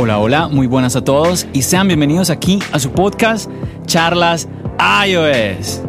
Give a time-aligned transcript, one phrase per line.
[0.00, 3.50] Hola, hola, muy buenas a todos y sean bienvenidos aquí a su podcast
[3.84, 4.48] Charlas
[4.78, 5.82] iOS.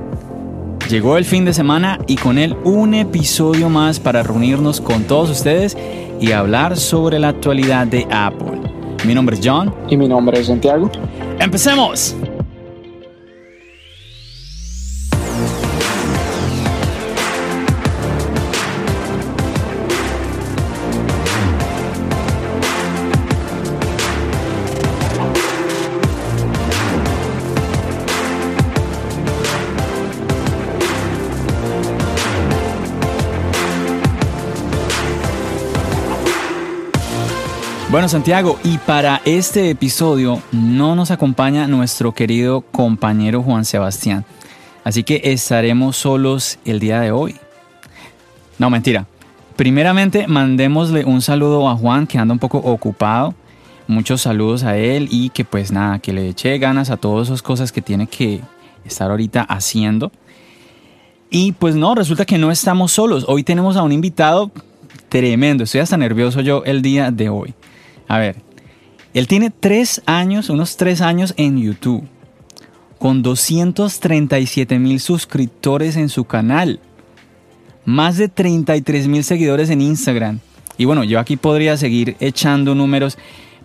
[0.90, 5.30] Llegó el fin de semana y con él un episodio más para reunirnos con todos
[5.30, 5.78] ustedes
[6.20, 8.60] y hablar sobre la actualidad de Apple.
[9.06, 9.76] Mi nombre es John.
[9.90, 10.90] Y mi nombre es Santiago.
[11.40, 12.16] ¡Empecemos!
[38.00, 44.24] Bueno, Santiago, y para este episodio no nos acompaña nuestro querido compañero Juan Sebastián.
[44.86, 47.36] Así que estaremos solos el día de hoy.
[48.58, 49.06] No, mentira.
[49.58, 53.36] Primeramente, mandémosle un saludo a Juan que anda un poco ocupado.
[53.86, 57.42] Muchos saludos a él y que pues nada, que le eche ganas a todas esas
[57.42, 58.40] cosas que tiene que
[58.86, 60.10] estar ahorita haciendo.
[61.30, 63.26] Y pues no, resulta que no estamos solos.
[63.28, 64.52] Hoy tenemos a un invitado
[65.10, 65.66] tremendo.
[65.66, 67.56] Estoy hasta nervioso yo el día de hoy.
[68.10, 68.38] A ver,
[69.14, 72.08] él tiene tres años, unos tres años en YouTube,
[72.98, 76.80] con 237 mil suscriptores en su canal,
[77.86, 80.40] más de 33 mil seguidores en Instagram.
[80.78, 83.18] Y bueno, yo aquí podría seguir echando números,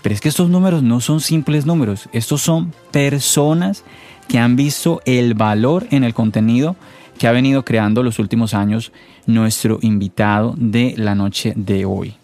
[0.03, 3.83] pero es que estos números no son simples números, estos son personas
[4.29, 6.77] que han visto el valor en el contenido
[7.19, 8.93] que ha venido creando los últimos años
[9.25, 12.17] nuestro invitado de la noche de hoy.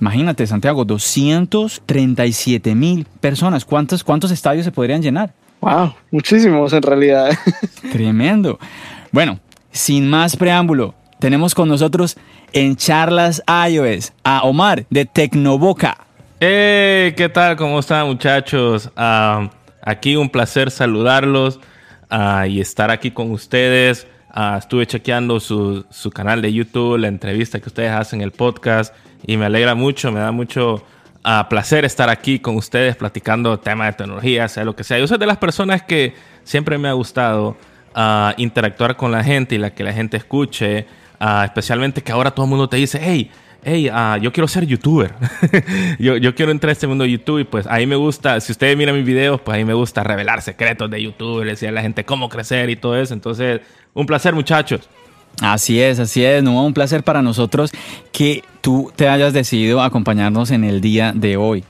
[0.00, 3.64] Imagínate, Santiago, 237 mil personas.
[3.64, 5.32] ¿Cuántos, ¿Cuántos estadios se podrían llenar?
[5.60, 7.36] Wow, muchísimos en realidad.
[7.92, 8.58] Tremendo.
[9.10, 9.40] Bueno,
[9.72, 12.16] sin más preámbulo, tenemos con nosotros
[12.52, 15.98] en Charlas iOS a Omar de Tecnoboca.
[16.38, 17.56] Hey, ¿qué tal?
[17.56, 18.90] ¿Cómo están muchachos?
[18.94, 19.50] Ah,
[19.82, 21.58] aquí un placer saludarlos
[22.08, 24.06] ah, y estar aquí con ustedes.
[24.30, 28.94] Ah, estuve chequeando su, su, canal de YouTube, la entrevista que ustedes hacen, el podcast
[29.26, 30.84] y me alegra mucho, me da mucho
[31.24, 34.98] uh, placer estar aquí con ustedes platicando temas de tecnología, sea lo que sea.
[34.98, 37.56] Yo soy de las personas que siempre me ha gustado
[37.96, 40.86] uh, interactuar con la gente y la que la gente escuche,
[41.20, 43.30] uh, especialmente que ahora todo el mundo te dice, hey,
[43.64, 45.14] hey, yo quiero ser youtuber.
[45.98, 48.52] yo, yo, quiero entrar a este mundo de YouTube y pues ahí me gusta, si
[48.52, 51.82] ustedes miran mis videos, pues ahí me gusta revelar secretos de YouTube, decir a la
[51.82, 53.14] gente cómo crecer y todo eso.
[53.14, 53.60] Entonces,
[53.94, 54.88] un placer muchachos.
[55.40, 57.70] Así es, así es, no, un placer para nosotros
[58.10, 61.62] que tú te hayas decidido acompañarnos en el día de hoy.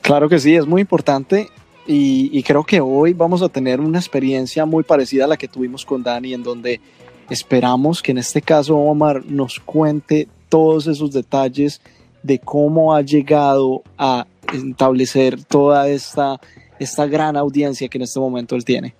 [0.00, 1.48] Claro que sí, es muy importante
[1.86, 5.48] y, y, creo que hoy vamos a tener una experiencia muy parecida a la que
[5.48, 6.80] tuvimos con Dani, en donde
[7.28, 11.80] esperamos que en este caso Omar nos cuente todos esos detalles
[12.22, 16.40] de cómo ha llegado a establecer toda esta,
[16.78, 18.94] esta gran audiencia que en este momento él tiene.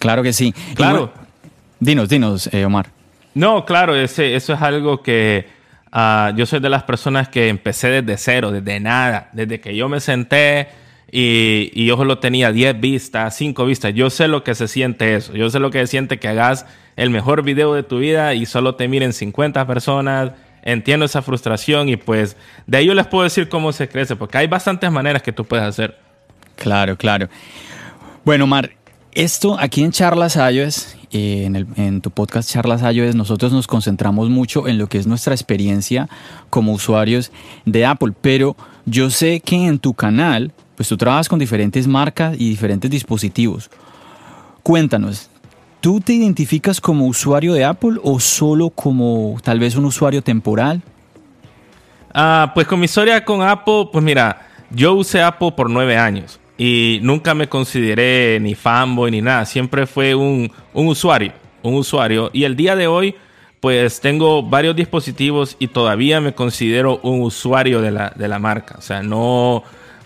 [0.00, 0.52] Claro que sí.
[0.74, 1.12] Claro.
[1.78, 2.88] dinos, dinos, eh, Omar.
[3.32, 5.46] No, claro, ese, eso es algo que
[5.92, 9.88] uh, yo soy de las personas que empecé desde cero, desde nada, desde que yo
[9.88, 10.66] me senté
[11.12, 13.94] y, y yo solo tenía 10 vistas, 5 vistas.
[13.94, 15.32] Yo sé lo que se siente eso.
[15.34, 16.66] Yo sé lo que se siente que hagas
[16.96, 20.32] el mejor video de tu vida y solo te miren 50 personas.
[20.68, 22.36] Entiendo esa frustración y pues
[22.66, 25.46] de ahí yo les puedo decir cómo se crece, porque hay bastantes maneras que tú
[25.46, 25.96] puedes hacer.
[26.56, 27.30] Claro, claro.
[28.22, 28.72] Bueno, Mar,
[29.12, 34.28] esto aquí en Charlas iOS, eh, en, en, tu podcast Charlas iOS, nosotros nos concentramos
[34.28, 36.06] mucho en lo que es nuestra experiencia
[36.50, 37.32] como usuarios
[37.64, 38.54] de Apple, pero
[38.84, 43.70] yo sé que en tu canal, pues tú trabajas con diferentes marcas y diferentes dispositivos.
[44.62, 45.30] Cuéntanos,
[45.80, 50.82] ¿tú te identificas como usuario de Apple o solo como tal vez un usuario temporal?
[52.12, 56.40] Ah, pues con mi historia con Apple, pues mira, yo usé Apple por nueve años
[56.56, 59.46] y nunca me consideré ni fanboy ni nada.
[59.46, 62.30] Siempre fue un, un, usuario, un usuario.
[62.32, 63.14] Y el día de hoy,
[63.60, 68.74] pues tengo varios dispositivos y todavía me considero un usuario de la, de la marca.
[68.78, 69.58] O sea, no,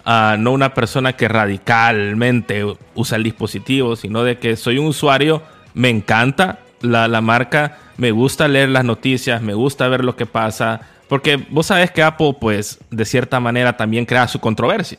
[0.06, 2.64] uh, no una persona que radicalmente
[2.94, 5.42] usa el dispositivo, sino de que soy un usuario,
[5.74, 10.26] me encanta la, la marca, me gusta leer las noticias, me gusta ver lo que
[10.26, 10.80] pasa.
[11.08, 14.98] Porque vos sabés que Apple, pues, de cierta manera también crea su controversia.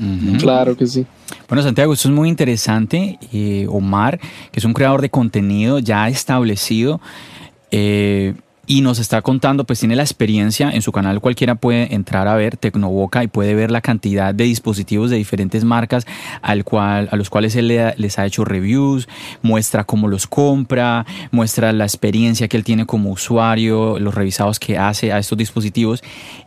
[0.00, 0.40] Uh -huh.
[0.40, 1.06] Claro que sí.
[1.48, 3.18] Bueno, Santiago, esto es muy interesante.
[3.32, 7.00] Eh, Omar, que es un creador de contenido ya establecido
[7.70, 8.34] eh,
[8.72, 11.20] y nos está contando, pues tiene la experiencia en su canal.
[11.20, 15.62] Cualquiera puede entrar a ver Tecnoboca y puede ver la cantidad de dispositivos de diferentes
[15.62, 16.06] marcas
[16.40, 19.10] al cual, a los cuales él le, les ha hecho reviews,
[19.42, 24.78] muestra cómo los compra, muestra la experiencia que él tiene como usuario, los revisados que
[24.78, 26.02] hace a estos dispositivos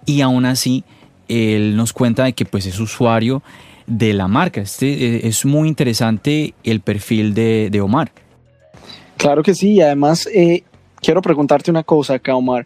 [0.08, 0.84] y aún así
[1.28, 3.44] él nos cuenta de que pues es usuario
[3.86, 4.62] de la marca.
[4.62, 8.12] Este, eh, es muy interesante el perfil de, de Omar.
[9.18, 10.64] Claro que sí, y además eh,
[11.06, 12.66] quiero preguntarte una cosa acá, Omar.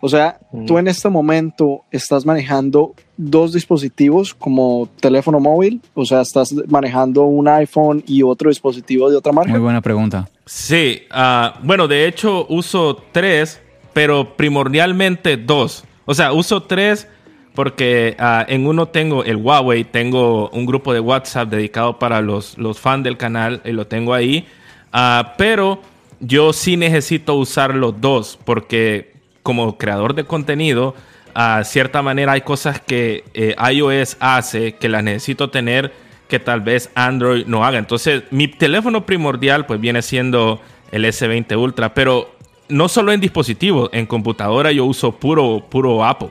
[0.00, 6.20] O sea, tú en este momento estás manejando dos dispositivos como teléfono móvil, o sea,
[6.20, 9.50] estás manejando un iPhone y otro dispositivo de otra marca.
[9.50, 10.28] Muy buena pregunta.
[10.44, 13.60] Sí, ah, bueno, de hecho uso tres,
[13.94, 15.84] pero primordialmente dos.
[16.04, 17.08] O sea, uso tres
[17.54, 22.58] porque ah, en uno tengo el Huawei, tengo un grupo de WhatsApp dedicado para los,
[22.58, 24.46] los fans del canal y lo tengo ahí.
[24.92, 25.80] Ah, pero
[26.20, 30.94] yo sí necesito usar los dos porque como creador de contenido,
[31.34, 35.92] a cierta manera hay cosas que eh, iOS hace que las necesito tener
[36.28, 37.78] que tal vez Android no haga.
[37.78, 40.60] Entonces, mi teléfono primordial pues viene siendo
[40.90, 42.34] el S20 Ultra, pero
[42.68, 46.30] no solo en dispositivos, en computadora yo uso puro, puro Apple.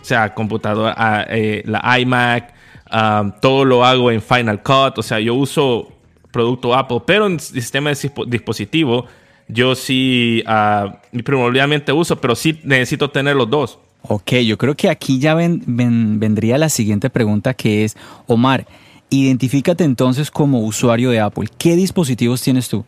[0.00, 2.54] O sea, computadora, ah, eh, la iMac,
[2.90, 4.98] ah, todo lo hago en Final Cut.
[4.98, 5.92] O sea, yo uso
[6.30, 9.06] producto Apple, pero en sistema de dispositivo
[9.48, 13.78] yo sí uh, primordialmente uso, pero sí necesito tener los dos.
[14.02, 17.96] Ok, yo creo que aquí ya vendría la siguiente pregunta que es,
[18.26, 18.66] Omar,
[19.10, 21.48] identifícate entonces como usuario de Apple.
[21.58, 22.84] ¿Qué dispositivos tienes tú?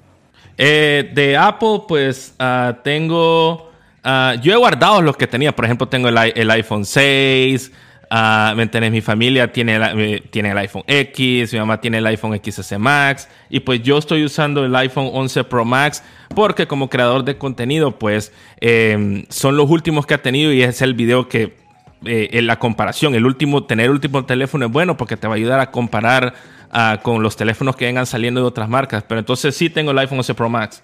[0.56, 3.70] Eh, de Apple, pues ah, tengo,
[4.04, 7.72] ah, yo he guardado los que tenía, por ejemplo, tengo el, el iPhone 6,
[8.10, 12.40] Uh, ¿Me Mi familia tiene, el, tiene el iPhone X, mi mamá tiene el iPhone
[12.42, 16.02] XS Max y pues yo estoy usando el iPhone 11 Pro Max
[16.34, 20.80] porque como creador de contenido pues em, son los últimos que ha tenido y es
[20.80, 21.54] el video que
[22.04, 25.34] eh, en la comparación, el último, tener el último teléfono es bueno porque te va
[25.34, 26.34] a ayudar a comparar
[26.72, 29.98] uh, con los teléfonos que vengan saliendo de otras marcas, pero entonces sí tengo el
[29.98, 30.82] iPhone 11 Pro Max.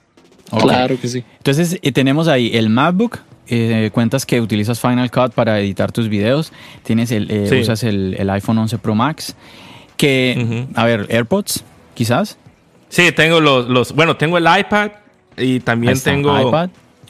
[0.50, 1.24] Claro que sí.
[1.38, 3.18] Entonces eh, tenemos ahí el MacBook,
[3.48, 6.52] eh, cuentas que utilizas Final Cut para editar tus videos,
[6.82, 9.36] tienes el, eh, usas el, iPhone 11 Pro Max,
[9.96, 11.64] que, a ver, AirPods,
[11.94, 12.38] quizás.
[12.88, 14.92] Sí, tengo los, los, bueno, tengo el iPad
[15.36, 16.32] y también tengo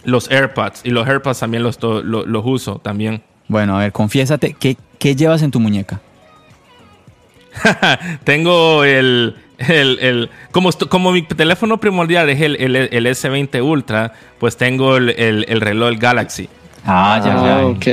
[0.05, 3.23] los AirPods y los AirPods también los, los, uso también.
[3.49, 6.01] Bueno, a ver, confiésate, ¿qué, qué llevas en tu muñeca?
[8.25, 14.13] tengo el, el, el, como, como mi teléfono primordial es el, el, el S20 Ultra,
[14.39, 15.11] pues tengo el,
[15.49, 16.49] el reloj Galaxy.
[16.87, 17.59] Ah, ya, ya.
[17.61, 17.87] Ah, ok.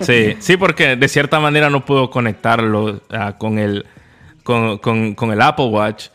[0.00, 3.86] Sí, sí, porque de cierta manera no puedo conectarlo uh, con, el,
[4.42, 6.06] con, con, con, el Apple Watch.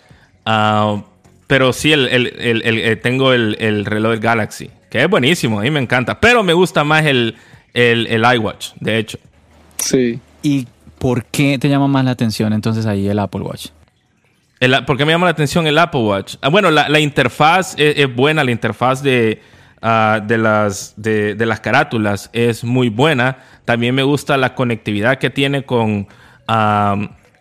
[0.46, 1.02] Uh,
[1.48, 5.80] pero sí, el, el, eh, tengo el, reloj Galaxy, que es buenísimo, a mí me
[5.80, 6.20] encanta.
[6.20, 7.36] Pero me gusta más el,
[7.74, 9.18] el, iWatch, de hecho.
[9.78, 10.20] Sí.
[10.44, 10.68] ¿Y
[11.00, 13.68] por qué te llama más la atención entonces ahí el Apple Watch?
[14.86, 16.36] ¿Por qué me llama la atención el Apple Watch?
[16.42, 19.42] Ah, bueno, la, interfaz es, buena, la interfaz de,
[19.82, 23.38] ah, de, las, de, las carátulas es muy buena.
[23.66, 26.08] También me gusta la conectividad que tiene con,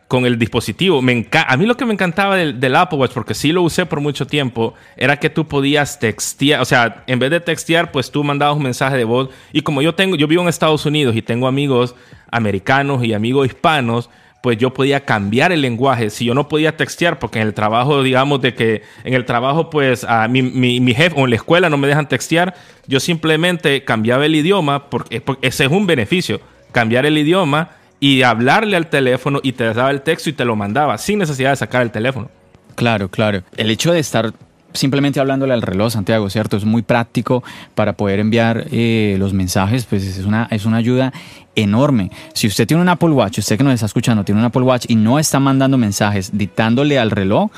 [0.08, 0.98] con el dispositivo.
[0.98, 4.26] A mí lo que me encantaba del, Apple Watch, porque sí lo usé por mucho
[4.26, 8.56] tiempo, era que tú podías textear, o sea, en vez de textear, pues tú mandabas
[8.56, 9.30] un mensaje de voz.
[9.52, 11.94] Y como yo tengo, yo vivo en Estados Unidos y tengo amigos
[12.30, 14.10] americanos y amigos hispanos,
[14.46, 16.08] pues yo podía cambiar el lenguaje.
[16.08, 19.70] Si yo no podía textear, porque en el trabajo, digamos, de que en el trabajo,
[19.70, 22.54] pues a mi, mi, jefe o en la escuela no me dejan textear,
[22.86, 26.40] yo simplemente cambiaba el idioma, porque, ese es un beneficio,
[26.70, 30.54] cambiar el idioma y hablarle al teléfono y te daba el texto y te lo
[30.54, 32.30] mandaba sin necesidad de sacar el teléfono.
[32.76, 33.42] Claro, claro.
[33.56, 34.32] El hecho de estar
[34.74, 36.56] simplemente hablándole al reloj, Santiago, ¿cierto?
[36.56, 37.42] Es muy práctico
[37.74, 41.12] para poder enviar eh, los mensajes, pues es una, es una ayuda
[41.56, 42.10] enorme.
[42.32, 44.84] Si usted tiene un Apple Watch, usted que nos está escuchando tiene un Apple Watch
[44.88, 47.50] y no está mandando mensajes dictándole al reloj,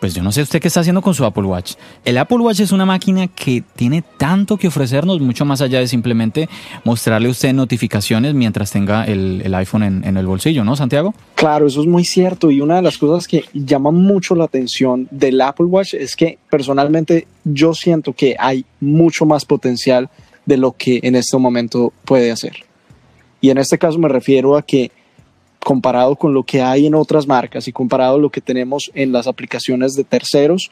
[0.00, 1.74] pues yo no sé usted qué está haciendo con su Apple Watch.
[2.04, 5.88] El Apple Watch es una máquina que tiene tanto que ofrecernos, mucho más allá de
[5.88, 6.48] simplemente
[6.84, 11.14] mostrarle a usted notificaciones mientras tenga el, iPhone en, en, el bolsillo, ¿no, Santiago?
[11.34, 12.50] Claro, eso es muy cierto.
[12.50, 16.38] Y una de las cosas que llama mucho la atención del Apple Watch es que
[16.50, 20.08] personalmente yo siento que hay mucho más potencial
[20.46, 22.67] de lo que en este momento puede hacer.
[23.40, 24.90] Y en este caso me refiero a que
[25.60, 29.12] comparado con lo que hay en otras marcas y comparado a lo que tenemos en
[29.12, 30.70] las aplicaciones de terceros,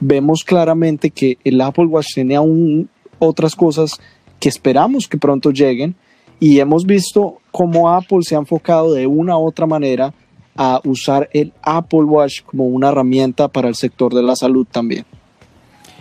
[0.00, 3.92] vemos claramente que el Apple Watch tiene aún otras cosas
[4.38, 5.96] que esperamos que pronto lleguen
[6.40, 10.14] y hemos visto cómo Apple se ha enfocado de una u otra manera
[10.56, 15.04] a usar el Apple Watch como una herramienta para el sector de la salud también.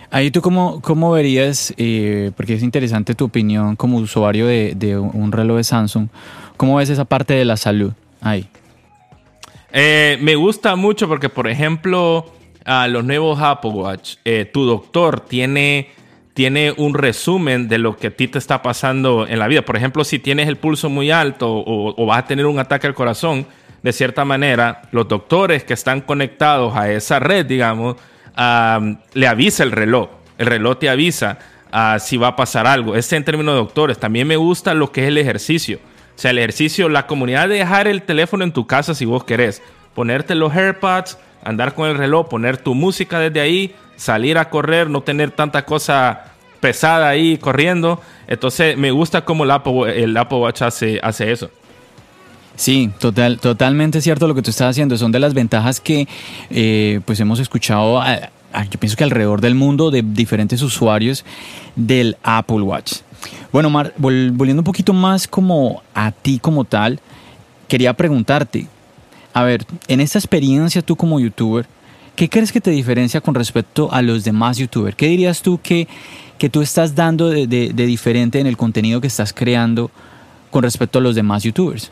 [0.09, 4.97] Ahí tú cómo, cómo verías, eh, porque es interesante tu opinión como usuario de, de,
[4.97, 6.07] un reloj de Samsung,
[6.55, 8.47] ¿cómo ves esa parte de la salud ahí?
[9.71, 12.31] Eh, me gusta mucho porque, por ejemplo,
[12.65, 15.89] a los nuevos Apple Watch, eh, tu doctor tiene,
[16.33, 19.63] tiene un resumen de lo que a ti te está pasando en la vida.
[19.63, 22.93] Por ejemplo, si tienes el pulso muy alto o, vas a tener un ataque al
[22.93, 23.45] corazón,
[23.83, 27.97] de cierta manera, los doctores que están conectados a esa red, digamos,
[28.37, 30.09] le avisa el reloj.
[30.37, 31.39] El reloj te avisa
[31.73, 32.95] uh, si va a pasar algo.
[32.95, 33.97] Este en términos de doctores.
[33.97, 35.79] También me gusta lo que es el ejercicio.
[36.15, 39.23] O sea, el ejercicio, la comunidad de dejar el teléfono en tu casa si vos
[39.23, 39.61] querés.
[39.93, 44.89] Ponerte los AirPods, andar con el reloj, poner tu música desde ahí, salir a correr,
[44.89, 46.25] no tener tanta cosa
[46.59, 48.01] pesada ahí corriendo.
[48.27, 51.49] Entonces me gusta cómo el Apple, Watch hace eso.
[52.57, 54.97] Sí, total, totalmente cierto lo que tú estás haciendo.
[54.97, 56.07] Son de las ventajas que
[56.49, 61.23] eh, pues hemos escuchado, yo pienso que alrededor del mundo de diferentes usuarios
[61.75, 63.01] del Apple Watch.
[63.51, 66.99] Bueno, Mar, volviendo un poquito más como a ti como tal,
[67.67, 68.67] quería preguntarte,
[69.33, 71.67] a ver, en esta experiencia tú como youtuber,
[72.15, 74.95] ¿qué crees que te diferencia con respecto a los demás youtubers?
[74.95, 75.87] ¿Qué dirías tú que,
[76.39, 79.91] que tú estás dando de, de diferente en el contenido que estás creando
[80.49, 81.91] con respecto a los demás youtubers?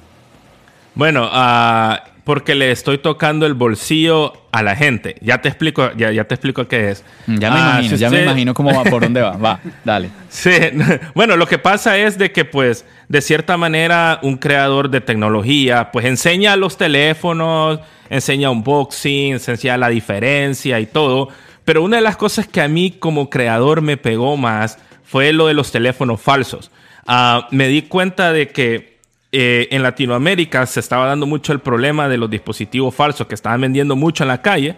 [0.96, 5.16] Bueno, uh, porque le estoy tocando el bolsillo a la gente.
[5.22, 7.06] Ya te explico, ya, ya te explico qué es.
[7.28, 9.38] Ya me ah, imagino, ya me imagino cómo va, por dónde va.
[9.38, 10.10] Va, dale.
[10.30, 10.52] Sí,
[11.14, 15.92] bueno, lo que pasa es de que, pues, de cierta manera, un creador de tecnología,
[15.92, 21.30] pues, enseña los teléfonos, enseña unboxing, enseña la diferencia y todo.
[21.64, 25.48] Pero una de las cosas que a mí como creador me pegó más fue lo
[25.48, 26.72] de los teléfonos falsos.
[27.08, 28.95] Uh, me di cuenta de que
[29.38, 33.60] eh, en Latinoamérica se estaba dando mucho el problema de los dispositivos falsos que estaban
[33.60, 34.78] vendiendo mucho en la calle.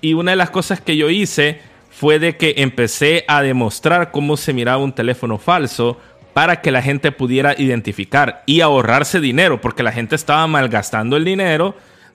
[0.00, 1.60] Y una de las cosas que yo hice
[1.90, 6.00] fue de que empecé a demostrar cómo se miraba un teléfono falso
[6.32, 11.26] para que la gente pudiera identificar y ahorrarse dinero, porque la gente estaba malgastando el
[11.26, 11.74] dinero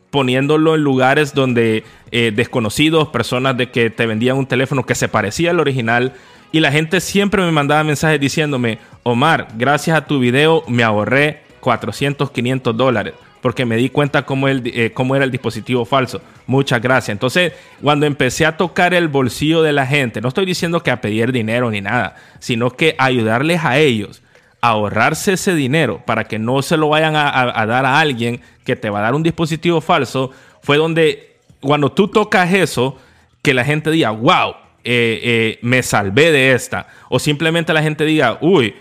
[0.10, 5.10] poniéndolo en lugares donde eh, desconocidos, personas de que te vendían un teléfono que se
[5.10, 6.14] parecía al original,
[6.52, 11.43] y la gente siempre me mandaba mensajes diciéndome, Omar, gracias a tu video me ahorré
[11.64, 16.22] 400, 500 dólares, porque me di cuenta cómo, el, eh, cómo era el dispositivo falso.
[16.46, 17.10] Muchas gracias.
[17.10, 21.02] Entonces, cuando empecé a tocar el bolsillo de la gente, no estoy diciendo que a
[21.02, 24.22] pedir dinero ni nada, sino que ayudarles a ellos
[24.62, 28.78] a ahorrarse ese dinero para que no se lo vayan a, dar a alguien que
[28.78, 32.98] te va a dar un dispositivo falso, fue donde cuando tú tocas eso,
[33.42, 34.52] que la gente diga, wow,
[34.86, 36.88] eh, eh, me salvé de esta.
[37.10, 38.74] O simplemente la gente diga, uy,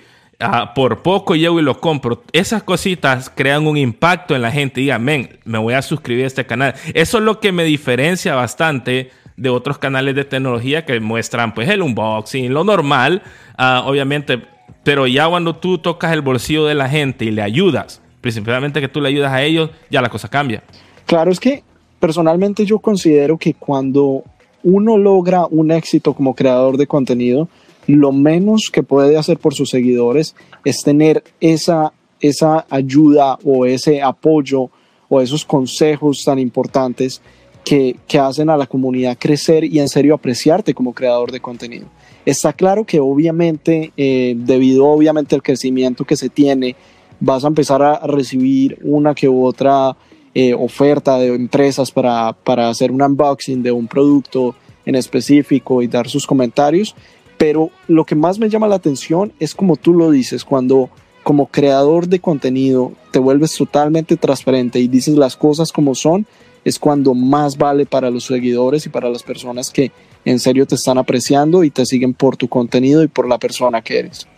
[0.43, 2.25] Ah, por poco llego y lo compro.
[2.33, 4.81] Esas cositas crean un impacto en la gente.
[4.81, 6.75] Y men, me voy a suscribir a este canal.
[6.95, 11.69] Eso es lo que me diferencia bastante de otros canales de tecnología que muestran pues
[11.69, 13.23] el unboxing, lo normal,
[13.57, 14.43] ah, obviamente.
[14.83, 18.89] Pero ya cuando tú tocas el bolsillo de la gente y le ayudas, principalmente que
[18.89, 20.63] tú le ayudas a ellos, ya la cosa cambia.
[21.07, 21.63] Claro, es que
[22.01, 24.25] personalmente yo considero que cuando
[24.65, 27.49] uno logra un éxito como creador de contenido,
[27.87, 30.35] lo menos que puede hacer por sus seguidores
[30.65, 34.71] es tener esa, esa ayuda o ese apoyo
[35.09, 37.21] o esos consejos tan importantes
[37.65, 41.87] que, hacen a la comunidad crecer y en serio apreciarte como creador de contenido.
[42.25, 46.77] Está claro que obviamente, eh, debido obviamente al crecimiento que se tiene,
[47.21, 49.97] vas a empezar a recibir una que otra
[50.35, 55.87] eh, oferta de empresas para, para hacer un unboxing de un producto en específico y
[55.87, 56.95] dar sus comentarios,
[57.43, 60.91] pero lo que más me llama la atención es como tú lo dices, cuando
[61.25, 66.25] como creador de contenido te vuelves totalmente transparente y dices las cosas como son,
[66.65, 69.91] es cuando más vale para los seguidores y para las personas que
[70.25, 73.83] en serio te están apreciando y te siguen por tu contenido y por la persona
[73.83, 74.29] que eres.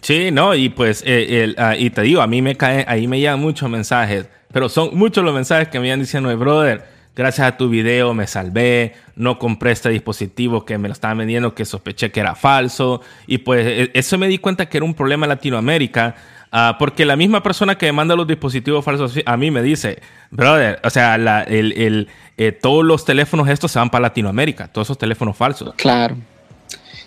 [0.00, 3.18] Sí, no, y pues, eh, ah, y te digo, a mí me caen, ahí me
[3.18, 6.84] llegan muchos mensajes, pero son muchos los mensajes que me iban diciendo, brother,
[7.18, 11.54] gracias a tu video me salvé, no compré este dispositivo que me lo estaban vendiendo
[11.54, 13.00] que sospeché que era falso.
[13.26, 16.14] Y pues e, eso me di cuenta que era un problema en Latinoamérica.
[16.50, 19.98] Ah, porque la misma persona que manda los dispositivos falsos a mí me dice,
[20.30, 22.08] brother, o sea, el,
[22.38, 25.74] eh, todos los teléfonos estos se van para Latinoamérica, todos esos teléfonos falsos.
[25.76, 26.16] Claro.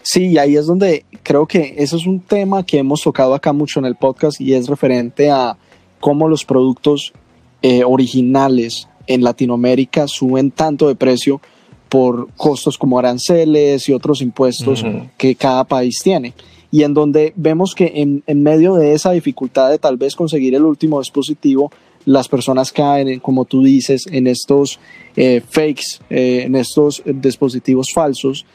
[0.03, 3.53] Sí, y ahí es donde creo que eso es un tema que hemos tocado acá
[3.53, 5.57] mucho en el podcast y es referente a
[5.99, 7.13] cómo los productos
[7.61, 11.41] eh, originales en Latinoamérica suben tanto de precio
[11.89, 14.83] por costos como aranceles y otros impuestos
[15.17, 16.33] que cada país tiene.
[16.71, 20.55] Y en donde vemos que en, en, medio de esa dificultad de tal vez conseguir
[20.55, 21.69] el último dispositivo,
[22.05, 24.79] las personas caen, como tú dices, en estos
[25.17, 28.45] eh, fakes, eh, en estos dispositivos falsos,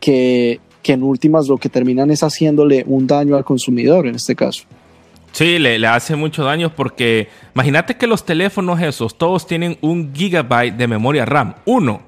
[0.00, 4.34] que, que en últimas lo que terminan es haciéndole un daño al consumidor en este
[4.34, 4.64] caso.
[5.32, 10.76] Sí, le, hace mucho daño porque imagínate que los teléfonos esos, todos tienen un gigabyte
[10.76, 11.54] de memoria RAM.
[11.64, 12.02] Uno.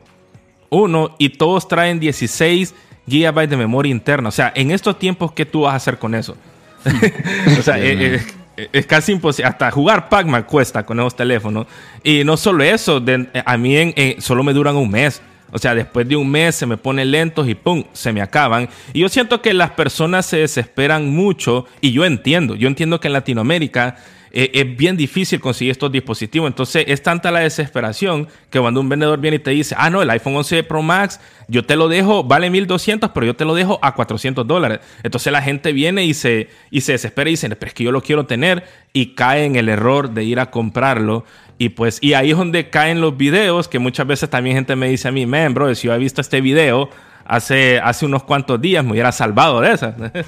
[0.71, 1.14] Uno.
[1.19, 2.75] Y todos traen 16
[3.07, 4.29] GB de memoria interna.
[4.29, 6.37] O sea, en estos tiempos, ¿qué tú vas a hacer con eso?
[7.59, 8.21] o sea, eh,
[8.57, 9.49] eh, es, casi imposible.
[9.49, 11.67] Hasta jugar Pac-Man cuesta con esos teléfonos.
[12.02, 13.02] Y no solo eso,
[13.45, 15.23] a mí solo me duran un mes.
[15.52, 17.85] O sea, después de un mes se me ponen lentos y ¡pum!
[17.92, 18.68] se me acaban.
[18.94, 22.56] Y yo siento que las personas se desesperan mucho y yo entiendo.
[22.56, 23.97] Yo entiendo que en Latinoamérica
[24.35, 26.49] eh, es bien difícil conseguir estos dispositivos.
[26.49, 30.01] Entonces es tanta la desesperación que cuando un vendedor viene y te dice, ah, no,
[30.01, 33.55] el iPhone 11 Pro Max, yo te lo dejo, vale 1200, pero yo te lo
[33.55, 34.81] dejo a 400 dólares.
[35.03, 37.93] Entonces la gente viene y se, y se desespera y dice, pero es que yo
[37.93, 41.27] lo quiero tener y cae en el error de ir a comprarlo.
[41.59, 44.89] Y pues, y ahí es donde caen los videos, que muchas veces también gente me
[44.89, 46.89] dice a mí, man, bro, si yo he visto este video
[47.27, 49.95] hace, hace unos cuantos días, me hubiera salvado de esa.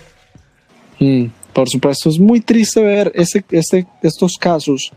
[1.00, 1.26] Mm.
[1.54, 4.90] Por supuesto, es muy triste ver este, este, estos casos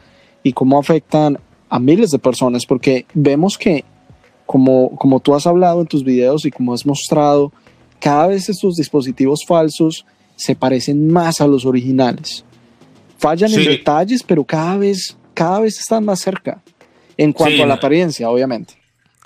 [0.43, 1.37] y cómo afectan
[1.69, 3.83] a miles de personas, porque vemos que,
[4.45, 7.51] como, como tú has hablado en tus videos y como has mostrado,
[7.99, 12.43] cada vez estos dispositivos falsos se parecen más a los originales.
[13.17, 16.61] Fallan en detalles, pero cada vez, cada vez están más cerca
[17.17, 18.75] en cuanto a la apariencia, obviamente.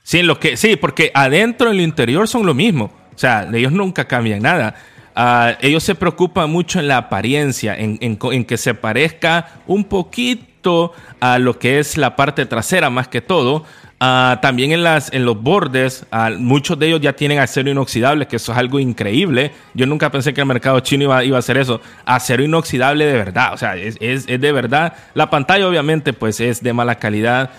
[0.04, 2.92] Sí, lo que, sí, porque adentro en el interior son lo mismo.
[3.14, 4.76] O sea, ellos nunca cambian nada.
[5.24, 11.38] Ah, ellos se preocupan mucho en la apariencia, en, que se parezca un poquito a
[11.38, 13.64] lo que es la parte trasera más que todo.
[14.00, 18.52] Ah, también en, los bordes, ah, muchos de ellos ya tienen acero inoxidable, que eso
[18.52, 19.52] es algo increíble.
[19.76, 21.82] Yo nunca pensé que el mercado chino iba, a hacer eso.
[22.04, 24.94] Acero inoxidable de verdad, o sea, es, es de verdad.
[25.14, 27.52] La pantalla obviamente pues es de mala calidad,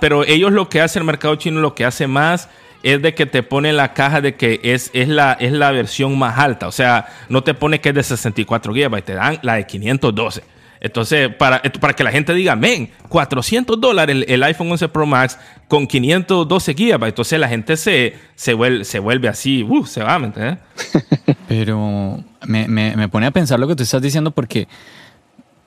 [0.00, 2.48] pero ellos lo que hace el mercado chino, lo que hace más
[2.84, 6.18] es de que te pone la caja de que es, es, la, es la versión
[6.18, 6.68] más alta.
[6.68, 10.42] O sea, no te pone que es de 64 GB, te dan la de 512.
[10.82, 15.38] Entonces, para, para que la gente diga, men, 400 dólares el, iPhone 11 Pro Max
[15.66, 17.06] con 512 GB.
[17.06, 20.58] Entonces la gente se, se, vuelve, se vuelve así, uh, se va, ¿me entiendes?
[21.48, 24.68] Pero me, me, pone a pensar lo que tú estás diciendo porque...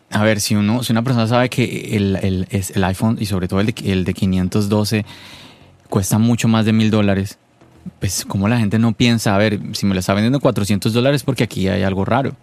[0.09, 3.49] A ver, si uno, si una persona sabe que el, el, el iPhone y sobre
[3.49, 5.05] todo el de, el de 512
[5.89, 7.37] cuesta mucho más de mil dólares,
[7.99, 11.23] pues como la gente no piensa, a ver, si me lo está vendiendo 400 dólares
[11.23, 12.35] porque aquí hay algo raro.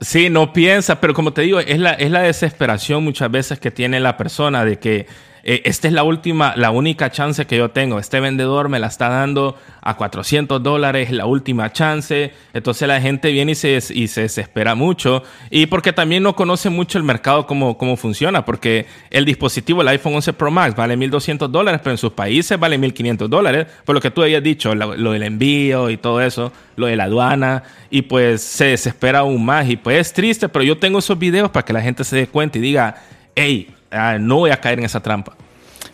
[0.00, 3.70] Sí, no piensa, pero como te digo, es la, es la desesperación muchas veces que
[3.70, 5.06] tiene la persona de que
[5.42, 7.98] eh, esta es la última, la única chance que yo tengo.
[7.98, 12.32] Este vendedor me la está dando a 400 dólares, la última chance.
[12.52, 15.22] Entonces la gente viene y se, y se desespera mucho.
[15.50, 18.44] Y porque también no conoce mucho el mercado, cómo, cómo funciona.
[18.44, 22.58] Porque el dispositivo, el iPhone 11 Pro Max, vale 1.200 dólares, pero en sus países
[22.58, 23.66] vale 1.500 dólares.
[23.84, 26.96] Por lo que tú habías dicho, lo, lo, del envío y todo eso, lo de
[26.96, 27.62] la aduana.
[27.90, 29.68] Y pues se desespera aún más.
[29.68, 32.26] Y pues es triste, pero yo tengo esos videos para que la gente se dé
[32.26, 32.96] cuenta y diga,
[33.34, 35.36] hey, Ah, no voy a caer en esa trampa.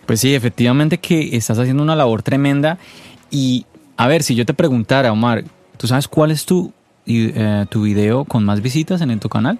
[0.07, 2.79] Pues sí, efectivamente que estás haciendo una labor tremenda.
[3.31, 5.45] Y a ver, si yo te preguntara, Omar,
[5.77, 6.73] ¿tú sabes cuál es tu,
[7.07, 9.59] eh, tu video con más visitas en, tu canal?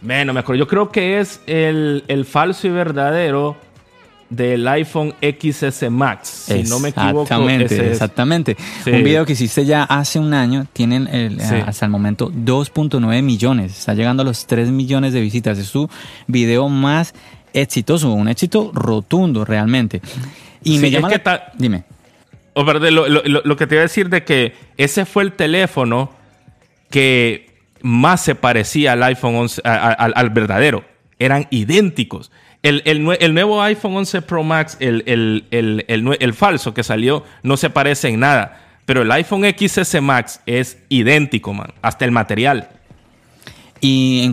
[0.00, 0.58] Bueno, me acuerdo.
[0.58, 3.56] Yo creo que es el, falso y verdadero
[4.32, 7.22] del iPhone XS Max, si no me equivoco.
[7.22, 8.56] Exactamente, exactamente.
[8.86, 11.06] Un video que hiciste ya hace un año, tienen
[11.66, 15.58] hasta el momento 2.9 millones, está llegando a los 3 millones de visitas.
[15.58, 15.88] Es tu
[16.26, 17.14] video más
[17.52, 20.00] exitoso, un éxito rotundo realmente.
[20.64, 21.10] Y me llama...
[21.58, 21.84] Dime.
[22.54, 26.10] O lo, lo, que te iba a decir de que ese fue el teléfono
[26.90, 27.50] que
[27.82, 30.84] más se parecía al iPhone 11, al verdadero.
[31.18, 32.30] Eran idénticos.
[32.62, 38.60] El, nuevo iPhone 11 Pro Max, el, falso que salió, no se parece en nada.
[38.86, 41.72] Pero el iPhone XS Max es idéntico, man.
[41.82, 42.68] Hasta el material.
[43.80, 44.32] Y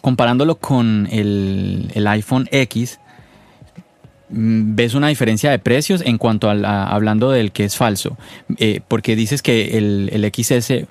[0.00, 2.98] comparándolo con el, iPhone X,
[4.30, 8.18] mm, ¿ves una diferencia de precios en cuanto a, hablando del que es falso?
[8.58, 10.86] Eh, porque dices que el, el XS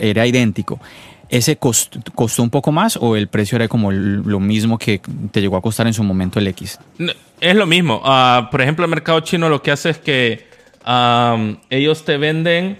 [0.00, 0.80] era idéntico.
[1.28, 5.56] ¿Ese costó un poco más o el precio era como lo mismo que te llegó
[5.56, 6.78] a costar en su momento el X?
[7.40, 8.00] Es lo mismo.
[8.04, 10.46] Ah, por ejemplo, el mercado chino lo que hace es que
[11.68, 12.78] ellos te venden,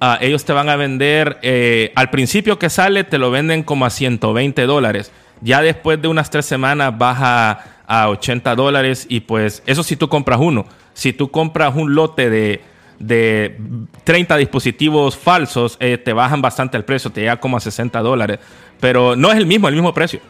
[0.00, 3.84] ah, ellos te van a vender, eh, al principio que sale te lo venden como
[3.84, 5.12] a 120 dólares.
[5.42, 10.08] Ya después de unas tres semanas baja a 80 dólares y pues eso si tú
[10.08, 10.64] compras uno.
[10.94, 12.62] Si tú compras un lote de
[12.98, 13.56] de
[14.04, 18.38] 30 dispositivos falsos, eh, te bajan bastante el precio, te llega como a 60 dólares.
[18.80, 20.20] Pero no es el mismo, el mismo precio.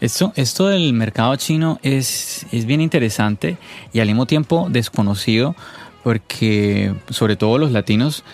[0.00, 3.56] Esto, esto del mercado chino es, es bien interesante
[3.92, 5.54] y al mismo tiempo desconocido
[6.02, 8.24] porque sobre todo los latinos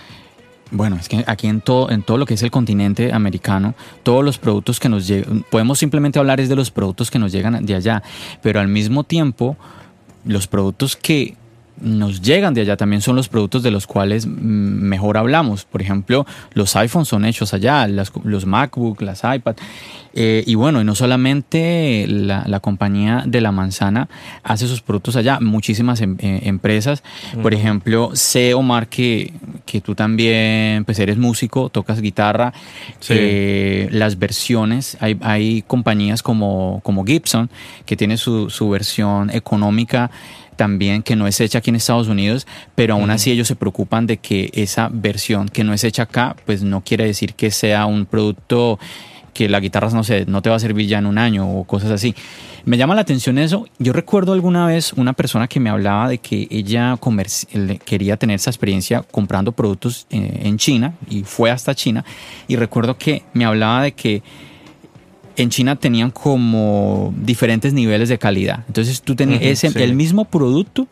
[0.70, 4.24] bueno, es que aquí en todo, en todo lo que es el continente americano, todos
[4.24, 7.64] los productos que nos llegan, podemos simplemente hablar es de los productos que nos llegan
[7.64, 8.02] de allá,
[8.42, 9.56] pero al mismo tiempo,
[10.24, 11.36] los productos que
[11.80, 15.64] nos llegan de allá también son los productos de los cuales mm, mejor hablamos.
[15.64, 19.56] Por ejemplo, los iPhones son hechos allá, los MacBook, las iPad.
[20.14, 24.08] Eh, y bueno, y no solamente la, compañía de la manzana
[24.42, 27.02] hace sus productos allá, muchísimas em, eh, empresas.
[27.40, 29.32] Por ejemplo, sé, Omar, que,
[29.64, 32.52] que tú también pues eres músico, tocas guitarra.
[33.10, 37.48] Eh, las versiones, hay, hay compañías como, como Gibson,
[37.86, 40.10] que tiene su, su versión económica
[40.58, 44.06] también que no es hecha aquí en Estados Unidos, pero aún así ellos se preocupan
[44.06, 47.86] de que esa versión que no es hecha acá, pues no quiere decir que sea
[47.86, 48.78] un producto
[49.32, 51.62] que la guitarra, no sé, no te va a servir ya en un año o
[51.62, 52.12] cosas así.
[52.64, 53.68] Me llama la atención eso.
[53.78, 56.98] Yo recuerdo alguna vez una persona que me hablaba de que ella
[57.84, 62.04] quería tener esa experiencia comprando productos eh, en China y fue hasta China.
[62.48, 64.24] Y recuerdo que me hablaba de que
[65.38, 68.64] en China tenían como diferentes niveles de calidad.
[68.66, 70.88] Entonces tú tenías ese, el mismo producto,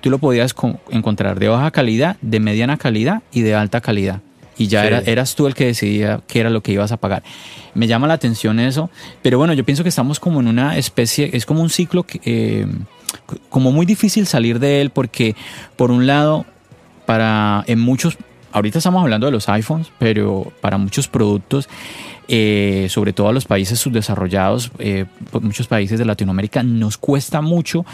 [0.00, 0.54] tú lo podías
[0.90, 4.20] encontrar de baja calidad, de mediana calidad y de alta calidad.
[4.56, 7.22] Y ya eras tú el que decidía qué era lo que ibas a pagar.
[7.74, 8.90] Me llama la atención eso,
[9.22, 12.20] pero bueno, yo pienso que estamos como en una especie, es como un ciclo que,
[12.24, 12.66] eh,
[13.48, 15.34] como muy difícil salir de él porque
[15.76, 16.46] por un lado,
[17.06, 18.16] para en muchos,
[18.52, 21.68] ahorita estamos hablando de los iPhones, pero para muchos productos
[22.32, 27.40] eh, sobre todo a los países subdesarrollados, eh, pues, muchos países de Latinoamérica, nos cuesta
[27.40, 27.84] mucho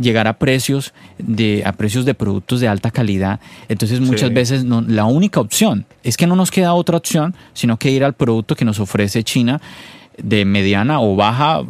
[0.00, 3.38] llegar a precios de, a precios de productos de alta calidad.
[3.68, 7.76] Entonces muchas veces no, la única opción es que no nos queda otra opción, sino
[7.76, 9.60] que ir al producto que nos ofrece China
[10.20, 11.62] de mediana o baja,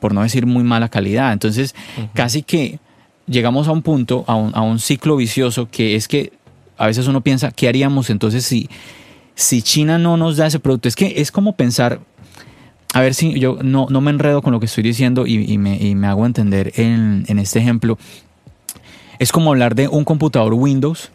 [0.00, 1.32] por no decir muy mala calidad.
[1.32, 1.74] Entonces
[2.12, 2.78] casi que
[3.26, 6.32] llegamos a un punto, a un, a un ciclo vicioso que es que
[6.78, 8.68] a veces uno piensa, ¿qué haríamos entonces si
[9.38, 12.00] si China no nos da ese producto, es que es como pensar,
[12.92, 16.06] a ver si yo no, no me enredo con lo que estoy diciendo y, me,
[16.08, 17.98] hago entender en, este ejemplo.
[19.20, 21.12] Es como hablar de un computador Windows,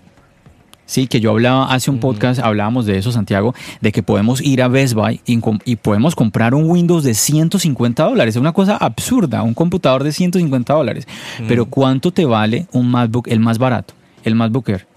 [0.85, 4.61] Sí, que yo hablaba hace un podcast, hablábamos de eso, Santiago, de que podemos ir
[4.61, 8.35] a Best Buy y, podemos comprar un Windows de 150 dólares.
[8.35, 11.07] Es una cosa absurda, un computador de 150 dólares.
[11.47, 14.92] Pero ¿cuánto te vale un MacBook, el más barato, el MacBook Air?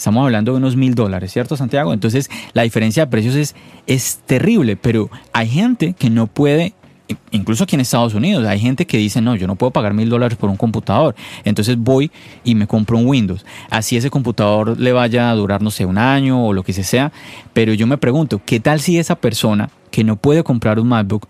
[0.00, 1.92] Estamos hablando de unos mil dólares, ¿cierto, Santiago?
[1.92, 3.54] Entonces, la diferencia de precios es,
[3.86, 6.72] es terrible, pero hay gente que no puede
[7.32, 10.08] incluso aquí en Estados Unidos, hay gente que dice, no, yo no puedo pagar mil
[10.08, 11.14] dólares por un computador.
[11.44, 12.10] Entonces voy
[12.44, 13.44] y me compro un Windows.
[13.68, 17.12] Así ese computador le vaya a durar, no sé, un año o lo que sea.
[17.52, 21.28] Pero yo me pregunto, ¿qué tal si esa persona que no puede comprar un MacBook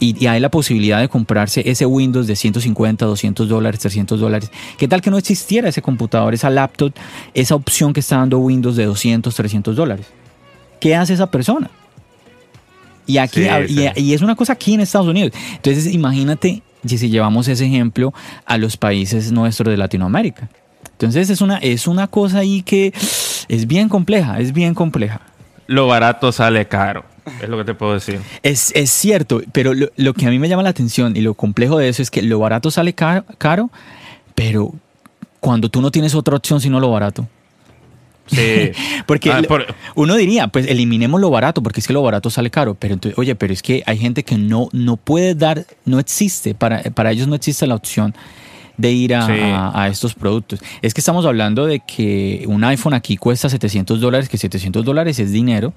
[0.00, 4.50] y, hay la posibilidad de comprarse ese Windows de 150, 200 dólares, 300 dólares.
[4.78, 6.92] ¿Qué tal que no existiera ese computador, esa laptop,
[7.34, 10.06] esa opción que está dando Windows de 200, 300 dólares?
[10.80, 11.70] ¿Qué hace esa persona?
[13.06, 15.32] Y, aquí, y, es una cosa aquí en Estados Unidos.
[15.56, 18.14] Entonces, imagínate si llevamos ese ejemplo
[18.46, 20.48] a los países nuestros de Latinoamérica.
[20.92, 22.94] Entonces, es una, es una cosa ahí que
[23.48, 25.20] es bien compleja, es bien compleja.
[25.66, 27.04] Lo barato sale caro.
[27.42, 28.20] Es lo que te puedo decir.
[28.42, 31.88] Es, cierto, pero lo, que a mí me llama la atención y lo complejo de
[31.88, 33.70] eso es que lo barato sale caro,
[34.34, 34.74] pero
[35.40, 37.26] cuando tú no tienes otra opción sino lo barato.
[38.26, 38.70] Sí.
[39.06, 39.42] porque ah,
[39.94, 42.74] uno diría, pues eliminemos lo barato, porque es que lo barato sale caro.
[42.74, 46.54] Pero entonces, oye, pero es que hay gente que no, no puede dar, no existe,
[46.54, 48.14] para, para ellos no existe la opción
[48.76, 50.60] de ir a, a, estos productos.
[50.80, 55.18] Es que estamos hablando de que un iPhone aquí cuesta 700 dólares, que 700 dólares
[55.18, 55.74] es dinero,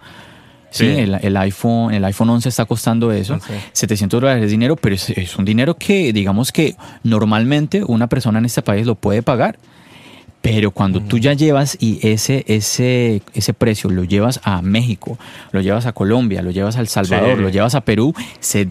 [0.73, 3.37] Sí, el, iPhone, el iPhone 11 está costando eso.
[3.73, 8.45] 700 dólares es dinero, pero es, un dinero que, digamos que normalmente una persona en
[8.45, 9.59] este país lo puede pagar.
[10.41, 15.19] Pero cuando tú ya llevas y ese, ese, ese precio lo llevas a México,
[15.51, 18.69] lo llevas a Colombia, lo llevas a El Salvador, lo llevas a Perú, se,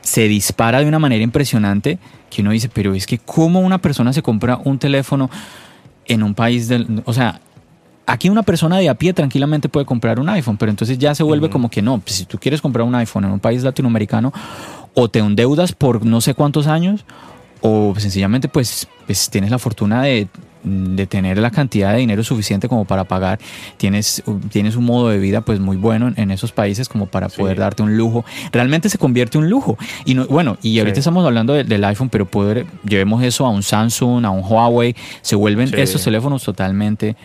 [0.00, 1.98] se dispara de una manera impresionante
[2.30, 5.28] que uno dice, pero es que cómo una persona se compra un teléfono
[6.06, 7.02] en un país del...
[7.04, 7.40] O sea,
[8.06, 11.22] aquí una persona de a pie tranquilamente puede comprar un iPhone, pero entonces ya se
[11.22, 14.32] vuelve como que no, pues, si tú quieres comprar un iPhone en un país latinoamericano,
[14.94, 17.04] o te endeudas por no sé cuántos años,
[17.60, 20.28] o sencillamente pues, pues tienes la fortuna de,
[21.08, 23.40] tener la cantidad de dinero suficiente como para pagar,
[23.78, 27.58] tienes, tienes un modo de vida pues muy bueno en, esos países como para poder
[27.58, 28.24] darte un lujo.
[28.52, 29.76] Realmente se convierte en un lujo.
[30.04, 33.64] Y no, bueno, y ahorita estamos hablando del iPhone, pero poder, llevemos eso a un
[33.64, 37.16] Samsung, a un Huawei, se vuelven esos teléfonos totalmente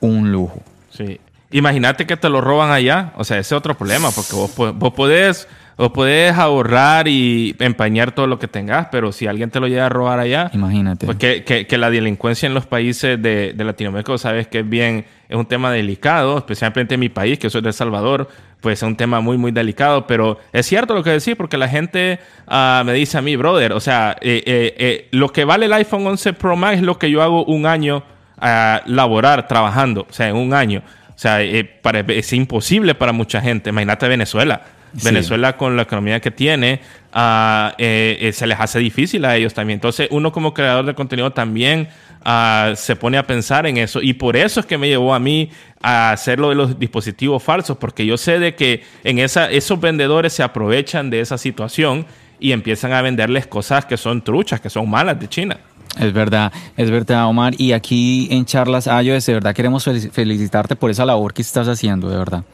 [0.00, 0.62] un lujo.
[0.90, 1.20] Sí.
[1.50, 3.12] Imagínate que te lo roban allá.
[3.16, 8.12] O sea, ese es otro problema, porque vos, vos podés o puedes ahorrar y empañar
[8.12, 11.04] todo lo que tengas, pero si alguien te lo llega a robar allá, imagínate.
[11.04, 15.44] Pues que, la delincuencia en los países de, Latinoamérica, sabes que es bien, es un
[15.44, 18.28] tema delicado, especialmente en mi país, que soy de El Salvador,
[18.62, 21.68] pues es un tema muy, muy delicado, pero es cierto lo que decís, porque la
[21.68, 25.66] gente ah, me dice a mí, brother, o sea, eh, eh, eh, lo que vale
[25.66, 28.02] el iPhone 11 Pro Max es lo que yo hago un año
[28.38, 30.82] a laborar, trabajando, o sea, en un año.
[31.14, 33.70] O sea, es imposible para mucha gente.
[33.70, 34.62] Imagínate Venezuela.
[35.02, 36.80] Venezuela con la economía que tiene,
[37.14, 39.76] eh, eh, se les hace difícil a ellos también.
[39.76, 41.88] Entonces uno como creador de contenido también
[42.24, 45.18] ah, se pone a pensar en eso y por eso es que me llevó a
[45.18, 45.50] mí
[45.82, 49.80] a hacer lo de los dispositivos falsos, porque yo sé de que en esa, esos
[49.80, 52.06] vendedores se aprovechan de esa situación
[52.38, 55.58] y empiezan a venderles cosas que son truchas, que son malas de China.
[55.98, 57.54] Es verdad, es verdad, Omar.
[57.58, 62.10] Y aquí en Charlas iOS, de verdad queremos felicitarte por esa labor que estás haciendo,
[62.10, 62.44] de verdad.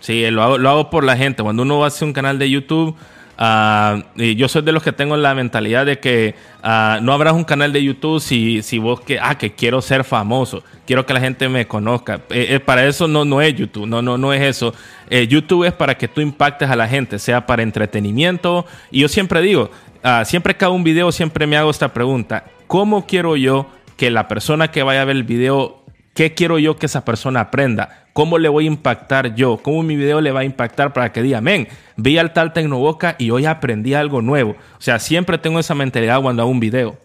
[0.00, 1.42] Sí, lo hago, lo hago por la gente.
[1.42, 2.96] Cuando uno hace un canal de YouTube,
[3.38, 7.34] uh, y yo soy de los que tengo la mentalidad de que uh, no habrás
[7.34, 11.14] un canal de YouTube si, si vos que, ah, que quiero ser famoso, quiero que
[11.14, 12.22] la gente me conozca.
[12.30, 14.74] Eh, eh, para eso no, no es YouTube, no, no, no es eso.
[15.10, 18.64] Eh, YouTube es para que tú impactes a la gente, sea para entretenimiento.
[18.90, 19.70] Y yo siempre digo,
[20.04, 22.44] uh, siempre que hago un video, siempre me hago esta pregunta.
[22.66, 25.80] ¿Cómo quiero yo que la persona que vaya a ver el video
[26.14, 28.06] ¿Qué quiero yo que esa persona aprenda?
[28.12, 29.58] ¿Cómo le voy a impactar yo?
[29.62, 33.14] ¿Cómo mi video le va a impactar para que diga, amén, vi al tal Tecnoboca
[33.18, 34.50] y hoy aprendí algo nuevo?
[34.50, 36.98] O sea, siempre tengo esa mentalidad cuando hago un video.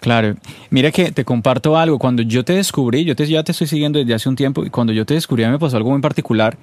[0.00, 0.34] Claro,
[0.68, 1.96] mira que te comparto algo.
[1.96, 4.70] Cuando yo te descubrí, yo te, ya te estoy siguiendo desde hace un tiempo, y
[4.70, 6.58] cuando yo te descubrí me pasó algo muy particular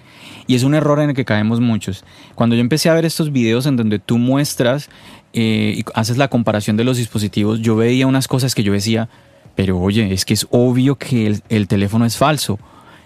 [0.46, 2.04] y es un error en el que caemos muchos.
[2.36, 4.90] Cuando yo empecé a ver estos videos en donde tú muestras
[5.34, 9.10] eh, y haces la comparación de los dispositivos, yo veía unas cosas que yo decía,
[9.56, 12.60] pero oye, es que es obvio que el, teléfono es falso.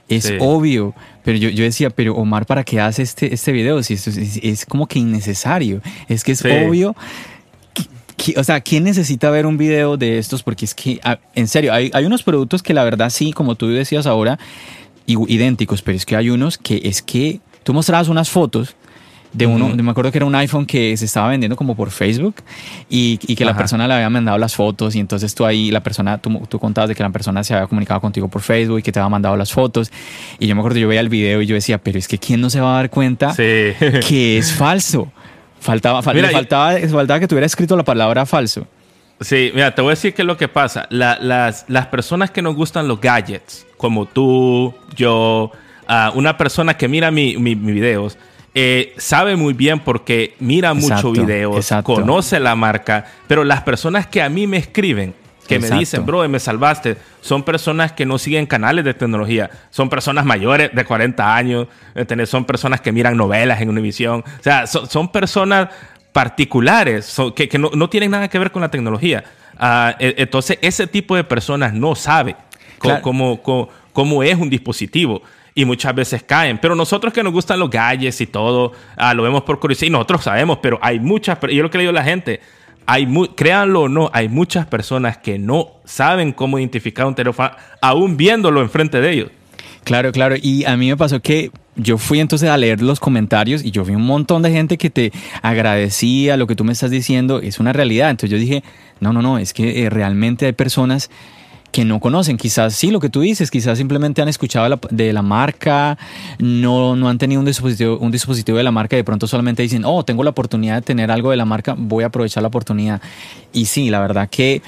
[0.09, 0.93] Es obvio.
[1.23, 3.81] Pero yo, yo, decía, pero Omar, ¿para qué hace este, este video?
[3.81, 5.81] Si esto es, como que innecesario.
[6.07, 6.95] Es que es obvio.
[8.35, 10.43] o sea, ¿quién necesita ver un video de estos?
[10.43, 10.99] Porque es que,
[11.33, 14.37] en serio, hay, hay unos productos que la verdad sí, como tú decías ahora,
[15.07, 18.75] idénticos, pero es que hay unos que es que tú mostrabas unas fotos
[19.33, 22.35] de uno, me acuerdo que era un iPhone que se estaba vendiendo como por Facebook
[22.87, 26.19] y, que la persona le había mandado las fotos y entonces tú ahí, la persona,
[26.19, 28.91] tú, tú, contabas de que la persona se había comunicado contigo por Facebook y que
[28.91, 29.91] te había mandado las fotos
[30.37, 32.41] y yo me acuerdo, yo veía el video y yo decía, pero es que ¿quién
[32.41, 35.11] no se va a dar cuenta que es falso?
[35.59, 38.67] Faltaba, faltaba, faltaba que tuviera escrito la palabra falso.
[39.19, 40.85] Sí, mira, te voy a decir qué es lo que pasa.
[40.89, 45.51] las, las personas que nos gustan los gadgets, como tú, yo,
[45.87, 48.17] ah, una persona que mira mis mi videos,
[48.55, 54.21] eh, sabe muy bien porque mira muchos videos, conoce la marca, pero las personas que
[54.21, 55.15] a mí me escriben,
[55.47, 59.89] que me dicen, bro, me salvaste, son personas que no siguen canales de tecnología, son
[59.89, 61.67] personas mayores de 40 años,
[62.25, 65.69] son personas que miran novelas en Univision, o sea, son, personas
[66.11, 69.23] particulares que, no, tienen nada que ver con la tecnología.
[69.57, 72.35] Ah, e, entonces, ese tipo de personas no sabe
[72.77, 75.23] cómo es un dispositivo
[75.55, 76.57] y muchas veces caen.
[76.59, 79.91] Pero nosotros que nos gustan los gadgets y todo, ah, lo vemos por curiosidad y
[79.91, 82.39] nosotros sabemos, pero hay muchas, yo lo que le digo a la gente,
[82.85, 88.17] hay créanlo o no, hay muchas personas que no saben cómo identificar un teléfono, aún
[88.17, 89.31] viéndolo enfrente de ellos.
[89.83, 90.35] Claro, claro.
[90.41, 93.83] Y a mí me pasó que yo fui entonces a leer los comentarios y yo
[93.83, 95.11] vi un montón de gente que te
[95.41, 97.39] agradecía lo que tú me estás diciendo.
[97.41, 98.09] Es una realidad.
[98.09, 98.63] Entonces yo dije,
[99.01, 101.09] no, no, no, es que eh, realmente hay personas
[101.73, 102.37] que no conocen.
[102.37, 105.97] Quizás sí, lo que tú dices, quizás simplemente han escuchado de la marca,
[106.37, 109.63] no, no han tenido un dispositivo, un dispositivo de la marca y de pronto solamente
[109.63, 112.47] dicen, oh, tengo la oportunidad de tener algo de la marca, voy a aprovechar la
[112.47, 113.01] oportunidad.
[113.51, 114.61] Y sí, la verdad que,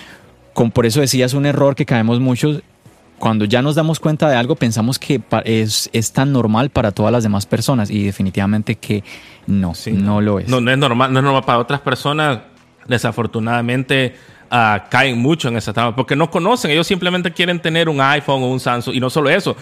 [0.53, 2.63] con, por eso decías un error que caemos muchos.
[3.19, 7.13] Cuando ya nos damos cuenta de algo, pensamos que es, es tan normal para todas
[7.13, 9.03] las demás personas y definitivamente que
[9.45, 10.49] no, no lo es.
[10.49, 12.39] No, no es normal, no es normal para otras personas.
[12.87, 14.15] Desafortunadamente,
[14.89, 18.47] caen mucho en esa etapa porque no conocen, ellos simplemente quieren tener un iPhone o
[18.47, 19.55] un Samsung y no solo eso.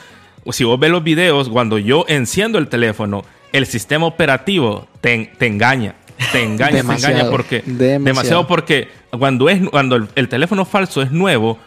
[0.52, 5.96] Si vos ves los videos, cuando yo enciendo el teléfono, el sistema operativo te, engaña.
[6.32, 8.46] Te engaña, te engaña porque demasiado.
[8.46, 11.58] porque cuando es cuando el, teléfono falso es nuevo,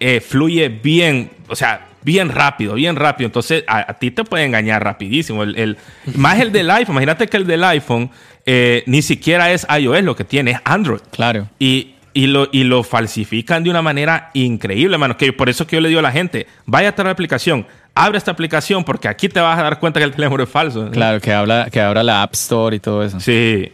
[0.00, 3.26] eh, fluye bien, o sea, bien rápido, bien rápido.
[3.26, 5.42] Entonces, a, ti te puede engañar rapidísimo.
[5.42, 5.76] El,
[6.14, 6.94] más el del iPhone.
[6.94, 8.10] Imagínate que el del iPhone
[8.44, 11.00] eh, ni siquiera es iOS lo que tiene, es Android.
[11.10, 11.48] Claro.
[11.58, 15.18] Y y lo, y lo falsifican de una manera increíble, hermano.
[15.18, 18.16] Que por eso que yo le digo a la gente, vaya a la aplicación, abre
[18.16, 20.90] esta aplicación porque aquí te vas a dar cuenta que el teléfono es falso.
[20.90, 23.20] Claro, que, habla, que abra la App Store y todo eso.
[23.20, 23.70] Sí.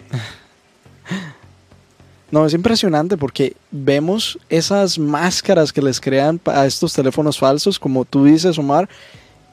[2.32, 8.04] No, es impresionante porque vemos esas máscaras que les crean a estos teléfonos falsos, como
[8.04, 8.88] tú dices, Omar,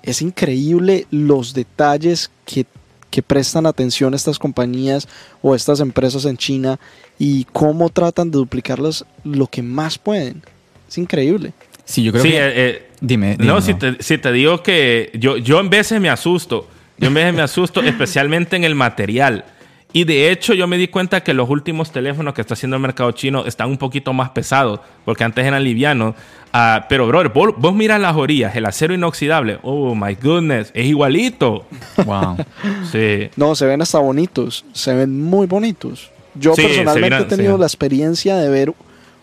[0.02, 2.66] es increíble los detalles que,
[3.10, 5.08] que prestan atención estas compañías
[5.42, 6.80] o estas empresas en China
[7.18, 10.44] y cómo tratan de duplicarlas lo que más pueden.
[10.88, 11.54] Es increíble.
[11.86, 12.38] Sí, yo creo Sí, que...
[12.38, 16.00] eh, eh, dime, dime, No, si te, si te digo que yo, yo en veces
[16.00, 16.68] me asusto.
[16.98, 19.46] Yo en veces me asusto, especialmente en el material.
[19.92, 22.82] Y de hecho, yo me di cuenta que los últimos teléfonos que está haciendo el
[22.82, 26.14] mercado chino están un poquito más pesados, porque antes eran livianos.
[26.52, 29.60] Ah, pero, bro, vos, vos miras las orillas, el acero inoxidable.
[29.62, 31.66] Oh my goodness, es igualito.
[32.06, 32.38] Wow.
[32.92, 33.30] Sí.
[33.36, 36.10] No, se ven hasta bonitos, se ven muy bonitos.
[36.34, 37.60] Yo Sí, personalmente miran- he tenido sí.
[37.60, 38.74] la experiencia de ver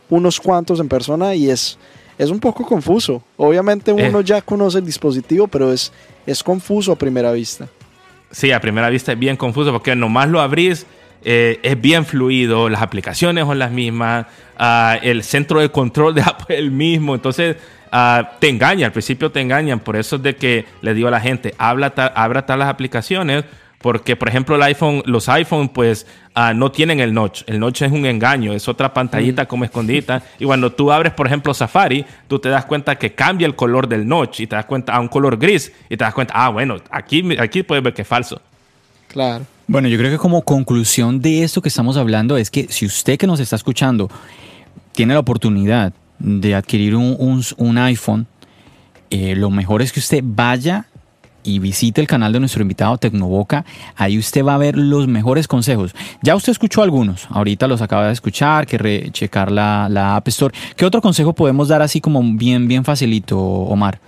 [0.09, 1.79] unos cuantos en persona y es,
[2.17, 3.23] es un poco confuso.
[3.37, 4.09] Obviamente Eh.
[4.09, 5.93] uno ya conoce el dispositivo, pero es,
[6.27, 7.67] es confuso a primera vista.
[8.31, 10.87] Sí, a primera vista es bien confuso porque nomás lo abrís,
[11.29, 16.23] eh, es bien fluido, las aplicaciones son las mismas, ah, el centro de control de
[16.27, 17.57] Apple es el mismo, entonces
[17.91, 21.11] ah, te engaña, al principio te engañan, por eso es de que le digo a
[21.11, 23.45] la gente, habla ta- abra tal las aplicaciones,
[23.79, 27.83] porque por ejemplo el iPhone, los iPhone pues ah, no tienen el notch, el notch
[27.83, 32.05] es un engaño, es otra pantallita como escondida, y cuando tú abres por ejemplo Safari,
[32.29, 35.01] tú te das cuenta que cambia el color del notch y te das cuenta a
[35.01, 38.09] un color gris y te das cuenta, ah bueno, aquí, aquí puedes ver que es
[38.09, 38.41] falso.
[39.09, 39.45] Claro.
[39.69, 43.19] Bueno, yo creo que como conclusión de esto que estamos hablando es que si usted
[43.19, 44.09] que nos está escuchando
[44.93, 48.27] tiene la oportunidad de adquirir un, un- iPhone,
[49.11, 50.87] eh, lo mejor es que usted vaya
[51.43, 53.65] y visite el canal de nuestro invitado Tecnoboca.
[53.97, 55.95] Ahí usted va a ver los mejores consejos.
[56.23, 60.55] Ya usted escuchó algunos, ahorita los acaba de escuchar, que rechecar la, la App Store.
[60.77, 64.01] ¿Qué otro consejo podemos dar así como bien, bien facilito, Omar?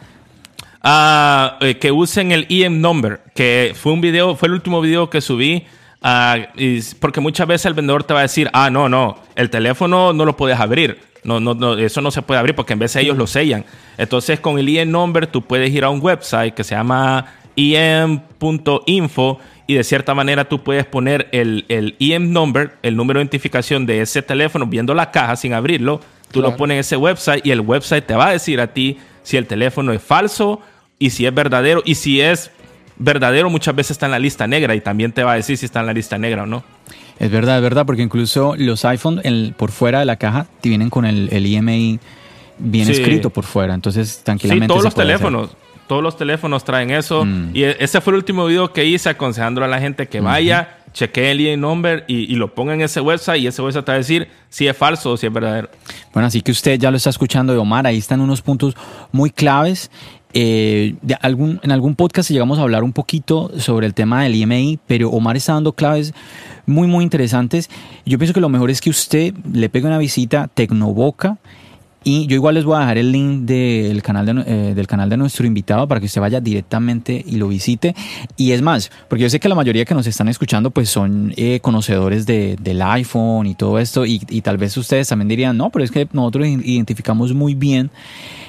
[0.91, 5.21] Eh, que usen el EM number, que fue un video, fue el último video que
[5.21, 5.67] subí.
[6.01, 9.51] ah, y porque muchas veces el vendedor te va a decir, ah, no, no, el
[9.51, 10.99] teléfono no lo puedes abrir.
[11.25, 13.65] No, no, no, eso no se puede abrir porque en vez ellos lo sellan.
[13.99, 19.41] Entonces, con el EM number, tú puedes ir a un website que se llama em.info
[19.67, 23.85] y de cierta manera tú puedes poner el, el EM number, el número de identificación
[23.85, 26.01] de ese teléfono, viendo la caja sin abrirlo.
[26.31, 28.99] Tú lo pones en ese website y el website te va a decir a ti
[29.23, 30.63] si el teléfono es falso
[30.99, 31.83] y si es verdadero.
[31.85, 32.51] Y si es
[32.97, 35.67] verdadero, muchas veces está en la lista negra y también te va a decir si
[35.67, 36.65] está en la lista negra o no.
[37.19, 40.69] Es verdad, es verdad, porque incluso los iPhone el- por fuera de la caja te
[40.69, 41.99] vienen con el, el IMEI
[42.59, 42.93] bien Sí.
[42.93, 44.69] escrito por fuera, entonces Sí, tranquilamente.
[44.69, 45.05] todos se los hacer.
[45.07, 45.51] teléfonos.
[45.87, 47.25] Todos los teléfonos traen eso.
[47.25, 47.51] Mm.
[47.55, 50.77] Y e- ese fue el último video que hice aconsejando a la gente que vaya,
[50.93, 53.93] chequee el EIN number y, y lo ponga en ese website y ese website te
[53.93, 55.71] va a decir si es falso o si es verdadero.
[56.13, 58.75] Bueno, así que usted ya lo está escuchando de Omar, ahí están unos puntos
[59.13, 59.91] muy claves.
[60.35, 60.95] Eh,
[61.63, 65.37] en algún podcast llegamos a hablar un poquito sobre el tema del IMI, pero Omar
[65.37, 66.13] está dando claves
[66.67, 67.71] muy, muy interesantes.
[68.05, 71.39] Yo pienso que lo mejor es que usted le pegue una visita a Tecnoboca
[72.05, 75.09] y yo igual les voy a dejar el link del canal de, eh, del canal
[75.11, 77.95] de nuestro invitado para que usted vaya directamente y lo visite.
[78.37, 81.33] Y es más, porque yo sé que la mayoría que nos están escuchando pues son
[81.37, 85.71] eh, conocedores de- del iPhone y todo esto y tal vez ustedes también dirían, no,
[85.71, 87.91] pero es que nosotros identificamos muy bien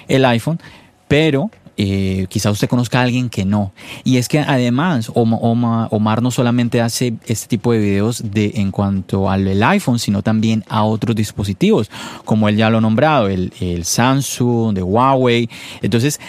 [0.07, 0.59] el iPhone,
[1.07, 1.49] pero
[1.81, 3.71] eh, quizá usted conozca a alguien que no.
[4.03, 8.51] Y es que además Oma- Oma- Omar no solamente hace este tipo de videos de,
[8.55, 11.89] en cuanto al iPhone, sino también a otros dispositivos,
[12.25, 15.49] como él ya lo ha nombrado, el, el Samsung, de Huawei.
[15.81, 16.19] Entonces,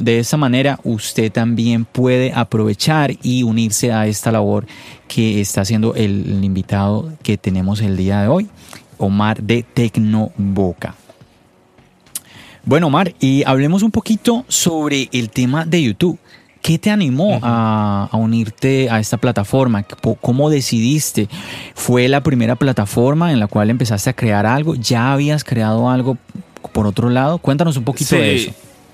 [0.00, 4.66] de esa manera usted también puede aprovechar y unirse a esta labor
[5.06, 8.48] que está haciendo el invitado que tenemos el día de hoy,
[8.98, 10.96] Omar de Tecnoboca.
[12.64, 16.18] Bueno, Omar, y hablemos un poquito sobre el tema de YouTube.
[16.62, 19.82] ¿Qué te animó a, a unirte a esta plataforma?
[19.82, 21.26] ¿Cómo- ¿Cómo decidiste?
[21.74, 24.74] ¿Fue la primera plataforma en la cual empezaste a crear algo?
[24.74, 26.18] ¿Ya habías creado algo
[26.72, 27.38] por otro lado?
[27.38, 28.50] Cuéntanos un poquito de eso.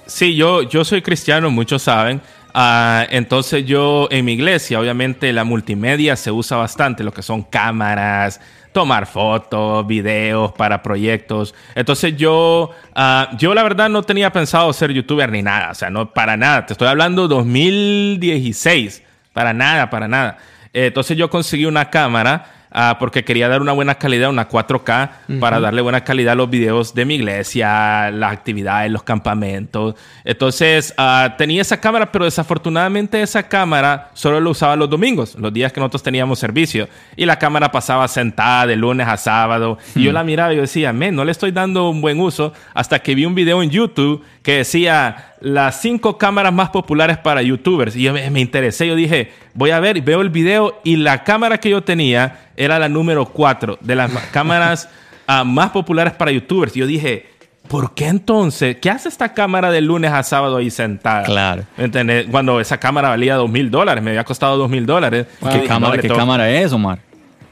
[0.06, 2.20] Sí, yo, yo soy cristiano, muchos saben.
[2.54, 7.42] Ah, entonces yo en mi iglesia, obviamente la multimedia se usa bastante, lo que son
[7.42, 8.40] cámaras,
[8.76, 11.54] tomar fotos, videos para proyectos.
[11.74, 15.88] Entonces yo, ah, yo la verdad no tenía pensado ser youtuber ni nada, o sea,
[15.88, 16.66] no para nada.
[16.66, 20.36] Te estoy hablando 2016, para nada, para nada.
[20.74, 25.60] Entonces yo conseguí una cámara ah, porque quería dar una buena calidad, una 4K, para
[25.60, 29.94] darle buena calidad a los videos de mi iglesia, las actividades, los campamentos.
[30.24, 35.52] Entonces ah, tenía esa cámara, pero desafortunadamente esa cámara solo la usaba los domingos, los
[35.52, 36.88] días que nosotros teníamos servicio.
[37.16, 39.78] Y la cámara pasaba sentada de lunes a sábado.
[39.94, 42.52] Y yo la miraba y yo decía, men, no le estoy dando un buen uso
[42.74, 47.42] hasta que vi un video en YouTube que decía las cinco cámaras más populares para
[47.42, 47.96] youtubers.
[47.96, 51.24] Y yo me, me interesé, yo dije, voy a ver, veo el video y la
[51.24, 54.88] cámara que yo tenía era la número 4 de las ma- cámaras
[55.26, 56.76] ah, más populares para youtubers.
[56.76, 57.26] Y yo dije,
[57.66, 58.76] ¿por qué entonces?
[58.80, 61.24] ¿Qué hace esta cámara de lunes a sábado ahí sentada?
[61.24, 61.64] Claro.
[61.76, 62.28] ¿Entendés?
[62.30, 65.26] Cuando esa cámara valía dos mil dólares, me había costado dos mil dólares.
[65.50, 67.00] ¿Qué, cámara, ¿qué cámara es, Omar?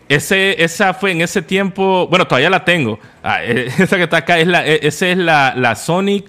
[0.09, 3.01] Ese, esa fue en ese tiempo, bueno, todavía la tengo.
[3.21, 6.23] Ah, esa que está acá es la, eh, esa es la, la Sony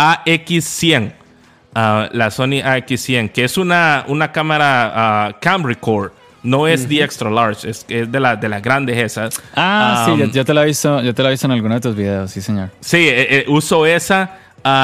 [0.00, 1.12] AX100.
[1.74, 6.12] Ah, la Sony AX100, que es una, una cámara uh, cam record.
[6.42, 9.40] No es the extra large, es, es de, la, de las grandes esas.
[9.54, 11.82] Ah, sí, yo, te la he visto, yo te la he visto en alguno de
[11.82, 12.70] tus videos, sí, señor.
[12.80, 14.38] Sí, eh, uso esa.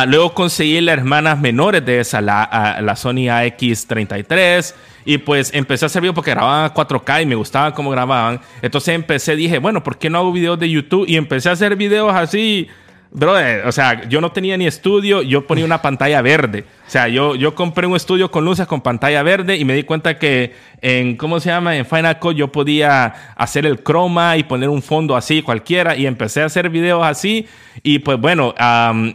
[0.07, 4.75] luego conseguí las hermanas menores de esa, la, la Sony AX33.
[5.07, 8.41] Y pues empecé a hacer videos porque grababan a 4K y me gustaba cómo grababan.
[8.61, 11.07] Entonces empecé, dije, bueno, ¿por qué no hago videos de YouTube?
[11.09, 12.69] Y empecé a hacer videos así.
[13.11, 16.65] Brother, o sea, yo no tenía ni estudio, yo ponía una pantalla verde.
[16.87, 19.85] O sea, yo, yo compré un estudio con luces con pantalla verde y me di
[19.85, 21.77] cuenta que en, ¿cómo se llama?
[21.77, 25.97] En Final Cut yo podía hacer el croma y poner un fondo así, cualquiera.
[25.97, 27.47] Y empecé a hacer videos así.
[27.83, 28.55] Y pues bueno,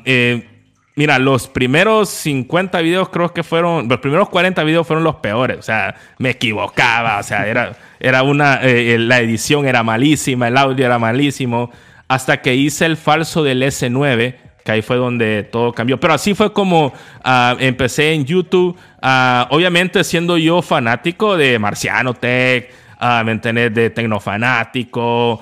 [0.05, 0.47] eh,
[0.93, 5.57] Mira, los primeros 50 videos creo que fueron, los primeros 40 videos fueron los peores,
[5.57, 10.57] o sea, me equivocaba, o sea, era, era una, eh, la edición era malísima, el
[10.57, 11.71] audio era malísimo,
[12.11, 14.35] hasta que hice el falso del S9,
[14.65, 15.97] que ahí fue donde todo cambió.
[15.97, 16.91] Pero así fue como
[17.23, 23.73] ah, empecé en YouTube, ah, obviamente siendo yo fanático de Marciano Tech, uh, ¿me entendés?
[23.73, 25.39] De Tecnofanático,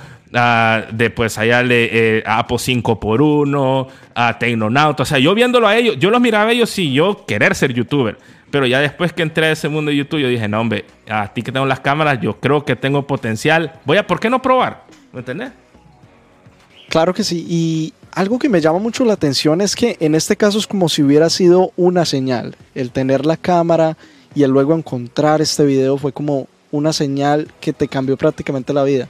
[0.92, 5.02] de pues allá le eh, Apo 5x1, a Tecnonauta.
[5.02, 7.74] O sea, yo viéndolo a ellos, yo los miraba a ellos sin yo querer ser
[7.74, 8.16] youtuber.
[8.52, 11.30] Pero ya después que entré a ese mundo de YouTube, yo dije, no, hombre, a
[11.34, 13.74] ti que tengo las cámaras, yo creo que tengo potencial.
[13.86, 14.84] Voy a, ¿por qué no probar?
[15.12, 15.50] ¿Me entendés?
[16.90, 17.46] Claro que sí.
[17.48, 20.90] Y algo que me llama mucho la atención es que en este caso es como
[20.90, 22.56] si hubiera sido una señal.
[22.76, 23.96] El tener la cámara
[24.36, 28.84] y el luego encontrar este video fue como una señal que te cambió prácticamente la
[28.84, 29.08] vida.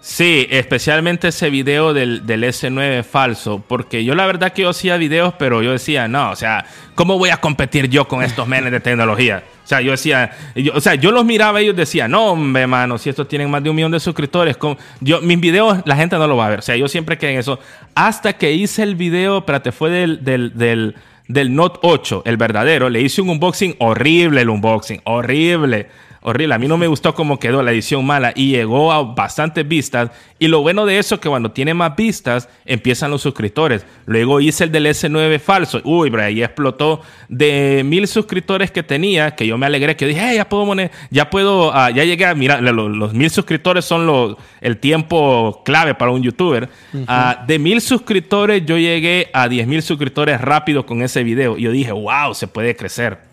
[0.00, 5.34] Sí, especialmente ese video del, S9 falso, porque yo la verdad que yo hacía videos,
[5.38, 8.80] pero yo decía, no, o sea, ¿cómo voy a competir yo con estos menes de
[8.80, 9.42] tecnología?
[9.64, 10.30] O sea, yo decía,
[10.72, 13.62] o sea, yo los miraba y ellos decían, no, hombre, mano, si estos tienen más
[13.62, 14.56] de un millón de suscriptores,
[15.00, 17.32] yo, mis videos la gente no lo va a ver, o sea, yo siempre quedé
[17.32, 17.58] en eso.
[17.94, 20.94] Hasta que hice el video, espérate, fue del, del, del,
[21.26, 25.88] del Note 8, el verdadero, le hice un unboxing horrible, el unboxing, horrible
[26.28, 26.54] horrible.
[26.54, 30.10] A mí no me gustó cómo quedó la edición mala y llegó a bastantes vistas.
[30.38, 33.84] Y lo bueno de eso es que cuando tiene más vistas, empiezan los suscriptores.
[34.06, 35.80] Luego hice el del S9 falso.
[35.84, 40.34] Uy, bro, ahí explotó de mil suscriptores que tenía, que yo me alegré, que dije,
[40.34, 40.74] ya puedo,
[41.10, 45.94] ya puedo, ah, ya llegué a, mira, los, mil suscriptores son los, el tiempo clave
[45.94, 46.68] para un youtuber.
[47.06, 51.58] Ah, de mil suscriptores, yo llegué a diez mil suscriptores rápido con ese video.
[51.58, 53.27] Y yo dije, wow, se puede crecer.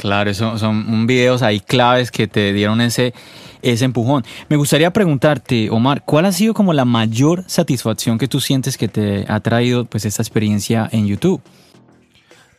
[0.00, 3.12] Claro, son, son videos ahí claves que te dieron ese,
[3.60, 4.24] ese empujón.
[4.48, 8.88] Me gustaría preguntarte, Omar, ¿cuál ha sido como la mayor satisfacción que tú sientes que
[8.88, 11.42] te ha traído pues esta experiencia en YouTube?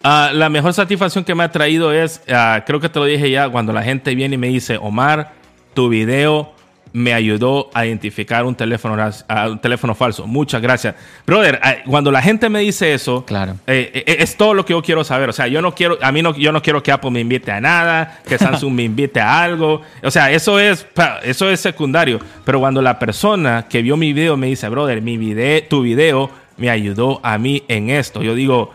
[0.03, 3.31] Ah, la mejor satisfacción que me ha traído es, ah, creo que te lo dije
[3.31, 5.33] ya, cuando la gente viene y me dice, Omar,
[5.73, 6.53] tu video
[6.93, 9.01] me ayudó a identificar un teléfono,
[9.49, 10.27] un teléfono falso.
[10.27, 10.95] Muchas gracias.
[11.25, 13.55] Brother, eh, cuando la gente me dice eso, claro.
[13.67, 15.29] Eh, eh, es todo lo que yo quiero saber.
[15.29, 17.51] O sea, yo no quiero, a mí no, yo no quiero que Apple me invite
[17.51, 19.81] a nada, que Samsung me invite a algo.
[20.03, 20.85] O sea, eso es,
[21.23, 22.19] eso es secundario.
[22.43, 26.29] Pero cuando la persona que vio mi video me dice, brother, mi video, tu video
[26.57, 28.21] me ayudó a mí en esto.
[28.21, 28.73] Yo digo,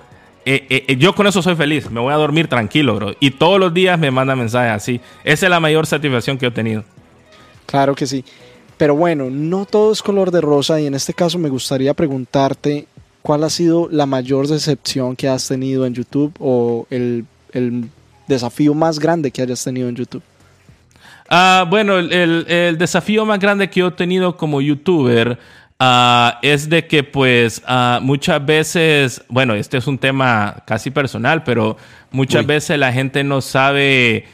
[0.98, 1.90] yo con eso soy feliz.
[1.90, 3.14] Me voy a dormir tranquilo, bro.
[3.20, 5.00] Y todos los días me manda mensajes así.
[5.22, 6.84] Esa es la mayor satisfacción que he tenido.
[7.66, 8.24] Claro que sí.
[8.76, 12.86] Pero bueno, no todo es color de rosa y en este caso me gustaría preguntarte
[13.22, 17.24] cuál ha sido la mayor decepción que has tenido en YouTube o el,
[18.28, 20.22] desafío más grande que hayas tenido en YouTube.
[21.28, 25.38] Ah, bueno, el, desafío más grande que yo he tenido como youtuber
[25.80, 31.42] ah, es de que pues ah, muchas veces, bueno, este es un tema casi personal,
[31.44, 31.78] pero
[32.10, 34.26] muchas veces la gente no sabe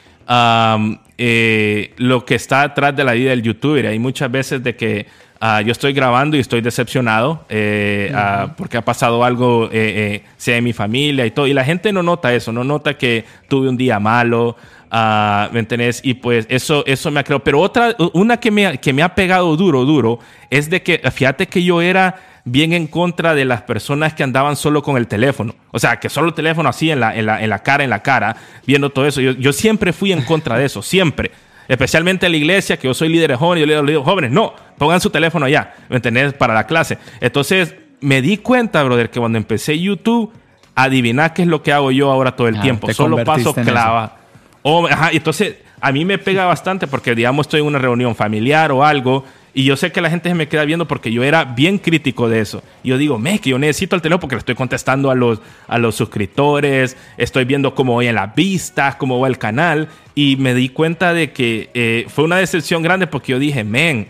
[1.25, 3.87] eh, lo que está atrás de la vida del youtuber.
[3.87, 5.07] Hay muchas veces de que
[5.39, 10.57] ah, yo estoy grabando y estoy decepcionado eh, ah, porque ha pasado algo, eh, sea
[10.57, 11.47] en mi familia y todo.
[11.47, 14.57] Y la gente no nota eso, no nota que tuve un día malo.
[14.91, 16.01] Uh, ¿Me entendés?
[16.03, 17.45] Y pues eso, eso me ha creado.
[17.45, 20.19] Pero otra, una que me, que me ha pegado duro, duro,
[20.51, 24.57] es de que, fíjate que yo era bien en contra de las personas que andaban
[24.57, 25.55] solo con el teléfono.
[25.71, 27.91] O sea, que solo el teléfono así en la, en la, en la cara, en
[27.91, 28.37] la cara,
[28.67, 29.21] viendo todo eso.
[29.21, 31.31] Yo, yo, siempre fui en contra de eso, siempre.
[31.69, 34.55] Especialmente en la iglesia, que yo soy líder de jóvenes, yo le digo, jóvenes, no,
[34.77, 36.33] pongan su teléfono allá, ¿me entendés?
[36.35, 36.99] Para la clase.
[37.21, 40.33] Entonces, me di cuenta, brother, que cuando empecé YouTube,
[40.75, 42.93] adiviná qué es lo que hago yo ahora todo el ah, tiempo.
[42.93, 44.17] Solo paso clava.
[44.63, 48.73] Oh, ajá, entonces, a mí me pega bastante porque, digamos, estoy en una reunión familiar
[48.73, 49.25] o algo
[49.55, 52.29] Y yo sé que la gente se me queda viendo porque yo era bien crítico
[52.29, 52.63] de eso.
[52.83, 55.41] Y yo digo, me, que yo necesito el teléfono porque le estoy contestando a los,
[55.69, 59.89] a los suscriptores, estoy viendo cómo voy en las vistas, cómo va el canal.
[60.15, 64.09] Y me di cuenta de que eh, fue una decepción grande porque yo dije, men,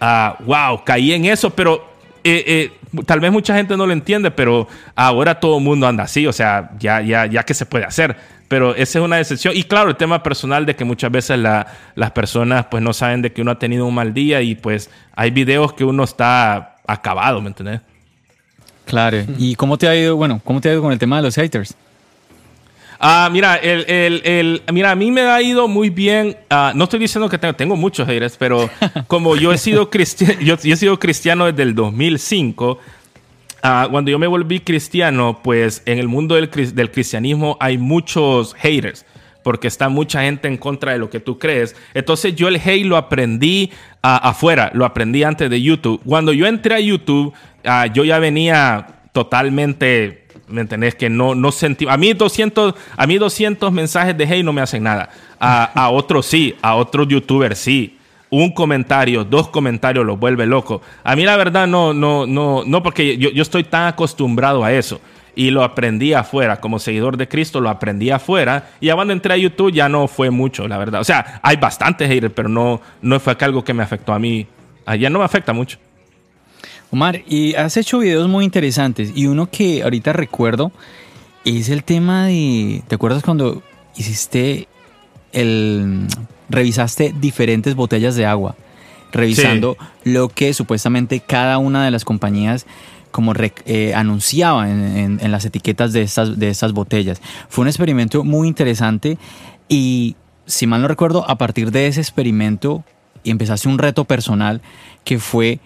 [0.00, 1.88] wow, ah, caí en eso, pero
[2.24, 2.70] eh, eh,
[3.06, 6.32] tal vez mucha gente no lo entiende, pero ahora todo el mundo anda así, o
[6.32, 8.16] sea, ya, ya, ya que se puede hacer.
[8.48, 9.56] Pero esa es una decepción.
[9.56, 13.32] Y claro, el tema personal de que muchas veces las personas pues no saben de
[13.32, 17.40] que uno ha tenido un mal día y pues hay videos que uno está acabado,
[17.40, 17.80] ¿me entiendes?
[18.86, 19.18] Claro.
[19.38, 21.36] ¿Y cómo te ha ido, bueno, cómo te ha ido con el tema de los
[21.36, 21.76] haters?
[23.02, 26.36] Ah, mira, el, mira, a mí me ha ido muy bien.
[26.50, 28.68] Ah, no estoy diciendo que tengo, tengo muchos haters, pero
[29.06, 32.78] como yo he sido cristiano, yo, he sido cristiano desde el 2005.
[33.62, 38.52] Ah, cuando yo me volví cristiano, pues en el mundo del, del cristianismo hay muchos
[38.54, 39.06] haters
[39.42, 41.74] porque está mucha gente en contra de lo que tú crees.
[41.94, 43.70] Entonces yo el hate lo aprendí
[44.02, 46.02] afuera, lo aprendí antes de YouTube.
[46.04, 47.32] Cuando yo entré a YouTube,
[47.94, 50.19] yo ya venía totalmente
[50.50, 50.94] ¿Me entendés?
[50.94, 51.86] Que no, no sentí.
[51.88, 55.10] A mí 200, a mí 200 mensajes de hey no me hacen nada.
[55.38, 57.96] A, a otros sí, a otros youtubers sí.
[58.30, 60.82] Un comentario, dos comentarios los vuelve loco.
[61.02, 64.72] A mí la verdad no, no, no, no, porque yo, yo estoy tan acostumbrado a
[64.72, 65.00] eso.
[65.34, 68.70] Y lo aprendí afuera, como seguidor de Cristo, lo aprendí afuera.
[68.80, 71.00] Y ya cuando entré a YouTube ya no fue mucho, la verdad.
[71.00, 74.46] O sea, hay bastantes haters, pero no, no fue algo que me afectó a mí.
[74.86, 75.78] Allá no me afecta mucho.
[76.90, 80.72] Omar, y has hecho videos muy interesantes y uno que ahorita recuerdo
[81.44, 83.62] es el tema de, ¿te acuerdas cuando
[83.96, 84.66] hiciste
[85.32, 86.06] el,
[86.48, 88.56] revisaste diferentes botellas de agua,
[89.12, 92.66] revisando lo que supuestamente cada una de las compañías
[93.10, 97.20] como eh, anunciaba en, las etiquetas de estas, de estas botellas.
[97.48, 99.18] Fue un experimento muy interesante
[99.68, 100.16] y,
[100.46, 102.84] si mal no recuerdo, a partir de ese experimento
[103.24, 104.62] empezaste un reto personal
[105.04, 105.60] que fue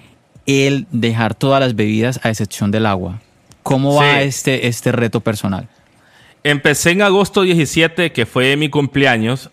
[0.47, 3.21] el dejar todas las bebidas a excepción del agua.
[3.63, 5.69] ¿Cómo va este, este reto personal?
[6.43, 9.51] Empecé en agosto 17, que fue mi cumpleaños,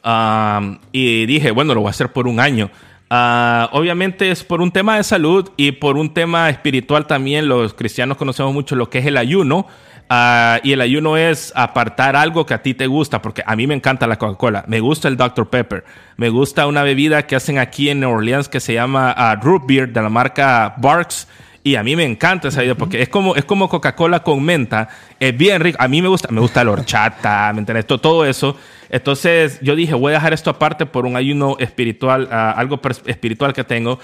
[0.92, 2.70] y dije, bueno, lo voy a hacer por un año.
[3.10, 7.48] Ah, obviamente es por un tema de salud y por un tema espiritual también.
[7.48, 9.68] Los cristianos conocemos mucho lo que es el ayuno.
[10.14, 13.66] Ah, y el ayuno es apartar algo que a ti te gusta, porque a mí
[13.66, 15.50] me encanta la Coca-Cola, me gusta el Dr.
[15.50, 15.86] Pepper,
[16.18, 19.64] me gusta una bebida que hacen aquí en New Orleans que se llama uh, Root
[19.66, 21.30] Beer de la marca Barks.
[21.64, 24.90] Y a mí me encanta esa bebida porque es como, es como Coca-Cola con menta.
[25.18, 25.78] Es bien rico.
[25.80, 27.88] A mí me gusta, me gusta la horchata, ¿me entiendes?
[27.88, 28.58] Todo, eso.
[28.92, 33.54] Entonces yo dije, voy a dejar esto aparte por un ayuno espiritual, ah, algo espiritual
[33.54, 34.00] que tengo.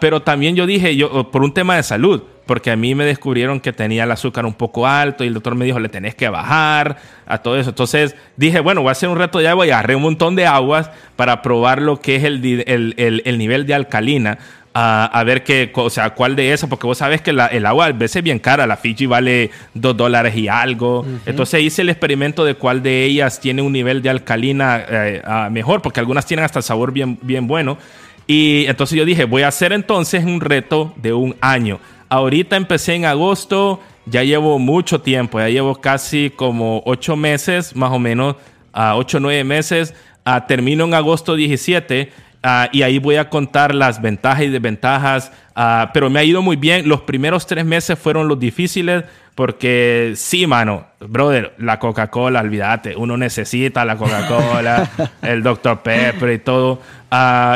[0.00, 3.60] pero también yo dije, yo, por un tema de salud porque a mí me descubrieron
[3.60, 6.30] que tenía el azúcar un poco alto y el doctor me dijo, le tenés que
[6.30, 6.96] bajar
[7.26, 7.68] a todo eso.
[7.68, 10.46] Entonces dije, bueno, voy a hacer un reto de agua y agarré un montón de
[10.46, 12.64] aguas para probar lo que es el,
[12.96, 14.38] el, nivel de alcalina.
[14.74, 17.92] A ver qué, o sea, cuál de esas, porque vos sabes que el agua a
[17.92, 21.04] veces es bien cara, la Fiji vale dos dólares y algo.
[21.26, 25.82] Entonces hice el experimento de cuál de ellas tiene un nivel de alcalina eh, mejor,
[25.82, 27.78] porque algunas tienen hasta sabor bien, bien bueno.
[28.26, 31.80] Y entonces yo dije, voy a hacer entonces un reto de un año.
[32.10, 37.90] Ahorita empecé en agosto, ya llevo mucho tiempo, ya llevo casi como ocho meses, más
[37.90, 38.36] o menos,
[38.72, 39.94] a ocho o nueve meses.
[40.26, 42.12] Uh, termino en agosto 17
[42.42, 46.42] ah, y ahí voy a contar las ventajas y desventajas, ah, pero me ha ido
[46.42, 46.88] muy bien.
[46.88, 49.04] Los primeros tres meses fueron los difíciles
[49.38, 54.90] porque sí, mano, brother, la Coca-Cola, olvídate, uno necesita la Coca-Cola,
[55.22, 55.78] el Dr.
[55.78, 56.80] Pepper y todo.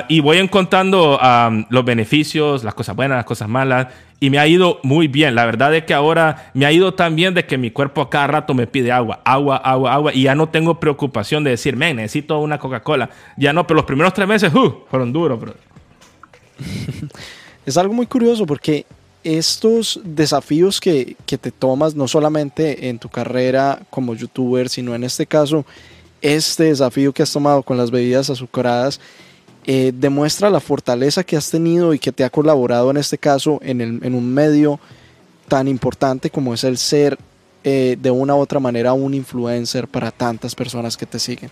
[0.09, 1.19] y voy contando
[1.71, 3.89] los beneficios, las cosas buenas, las cosas malas
[4.21, 5.35] y me ha ido muy bien.
[5.35, 8.09] La verdad es que ahora me ha ido tan bien de que mi cuerpo a
[8.09, 10.15] cada rato me pide agua, agua, agua, agua.
[10.15, 13.11] Y ya no tengo preocupación de decir, me necesito una Coca-Cola.
[13.37, 15.55] Ya no, pero los primeros tres meses, uh, fueron duros, bro.
[17.67, 18.87] es algo muy curioso porque
[19.25, 25.05] estos desafíos que, que te tomas, no solamente en tu carrera como youtuber, sino en
[25.05, 25.65] este caso,
[26.21, 29.01] este desafío que has tomado con las bebidas azucaradas,
[29.65, 33.61] eh, demuestra la fortaleza que has tenido y que te ha colaborado en este caso
[33.63, 34.81] en, en un medio
[35.47, 37.17] tan importante como es el ser
[37.65, 41.51] eh, de una u otra manera un influencer para tantas personas que te siguen.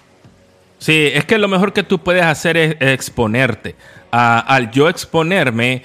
[0.81, 3.77] Sí, es que lo mejor que tú puedes hacer es exponerte.
[4.11, 5.83] al yo exponerme,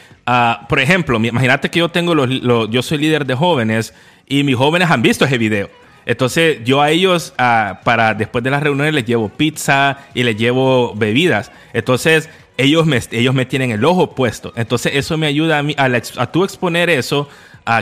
[0.69, 2.29] por ejemplo, imagínate que yo tengo los,
[2.69, 3.93] yo soy líder de jóvenes
[4.25, 5.69] y mis jóvenes han visto ese video.
[6.05, 10.95] Entonces yo a ellos, para después de las reuniones, les llevo pizza y les llevo
[10.95, 11.51] bebidas.
[11.73, 14.53] Entonces ellos me, ellos me tienen el ojo puesto.
[14.55, 17.27] Entonces eso me ayuda a, mí, a, a tú exponer eso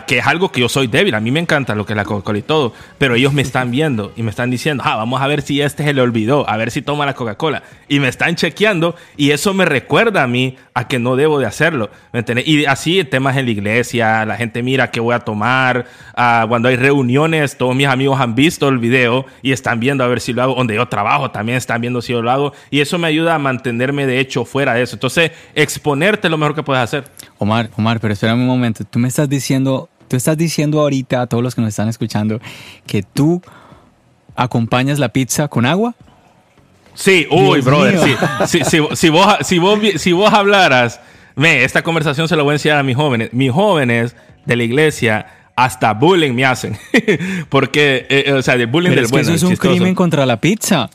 [0.06, 1.14] que es algo que yo soy débil.
[1.16, 3.72] A mí me encanta lo que es la Coca-Cola y todo, pero ellos me están
[3.72, 6.58] viendo y me están diciendo, ah, vamos a ver si este se le olvidó, a
[6.58, 7.64] ver si toma la Coca-Cola.
[7.88, 11.46] Y me están chequeando y eso me recuerda a mí a que no debo de
[11.46, 11.90] hacerlo.
[12.12, 15.86] ¿me y así temas en la iglesia, la gente mira qué voy a tomar.
[16.16, 20.08] Ah, cuando hay reuniones, todos mis amigos han visto el video y están viendo a
[20.08, 20.56] ver si lo hago.
[20.56, 22.54] Donde yo trabajo también están viendo si yo lo hago.
[22.70, 24.96] Y eso me ayuda a mantenerme de hecho fuera de eso.
[24.96, 27.04] Entonces, exponerte lo mejor que puedes hacer.
[27.44, 28.84] Omar, Omar, pero espérame un momento.
[28.84, 32.40] Tú me estás diciendo, tú estás diciendo ahorita a todos los que nos están escuchando
[32.86, 33.42] que tú
[34.36, 35.96] acompañas la pizza con agua.
[36.96, 38.16] Sí, uy, brother, sí.
[38.48, 38.80] Si, si,
[39.10, 41.00] vos, si, vos, si vos hablaras,
[41.36, 43.34] me, esta conversación se la voy a enseñar a mis jóvenes.
[43.34, 44.16] Mis jóvenes
[44.46, 45.26] de la iglesia
[45.56, 46.78] hasta bullying me hacen.
[47.50, 50.40] Porque, eh, o sea, de bullying del es que Eso es un crimen contra la
[50.40, 50.90] pizza.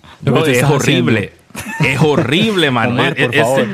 [0.47, 1.33] es horrible.
[1.85, 2.93] Es horrible, man.
[2.93, 3.67] Omar, por favor.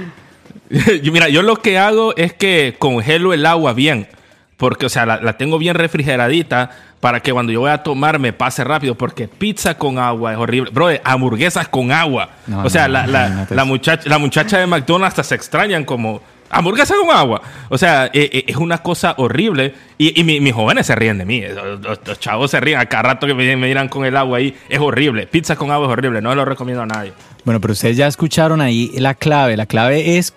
[1.12, 4.08] Mira, yo lo que hago es que congelo el agua bien.
[4.56, 8.32] Porque, o sea, la, tengo bien refrigeradita para que cuando yo voy a tomar me
[8.32, 8.94] pase rápido.
[8.94, 10.70] Porque pizza con agua es horrible.
[10.72, 12.30] Bro, hamburguesas con agua.
[12.62, 17.14] o sea, la, la, muchacha, la muchacha de McDonald's hasta se extrañan como hamburguesa con
[17.14, 17.42] agua.
[17.68, 19.74] O sea, eh, eh, es una cosa horrible.
[19.98, 21.42] Y, mis jóvenes se ríen de mí.
[21.42, 24.56] Los, chavos se ríen a cada rato que me, me dirán con el agua ahí.
[24.68, 25.26] Es horrible.
[25.26, 26.22] Pizza con agua es horrible.
[26.22, 27.12] No lo recomiendo a nadie.
[27.44, 29.56] Bueno, pero ustedes ya escucharon ahí la clave.
[29.56, 30.32] La clave es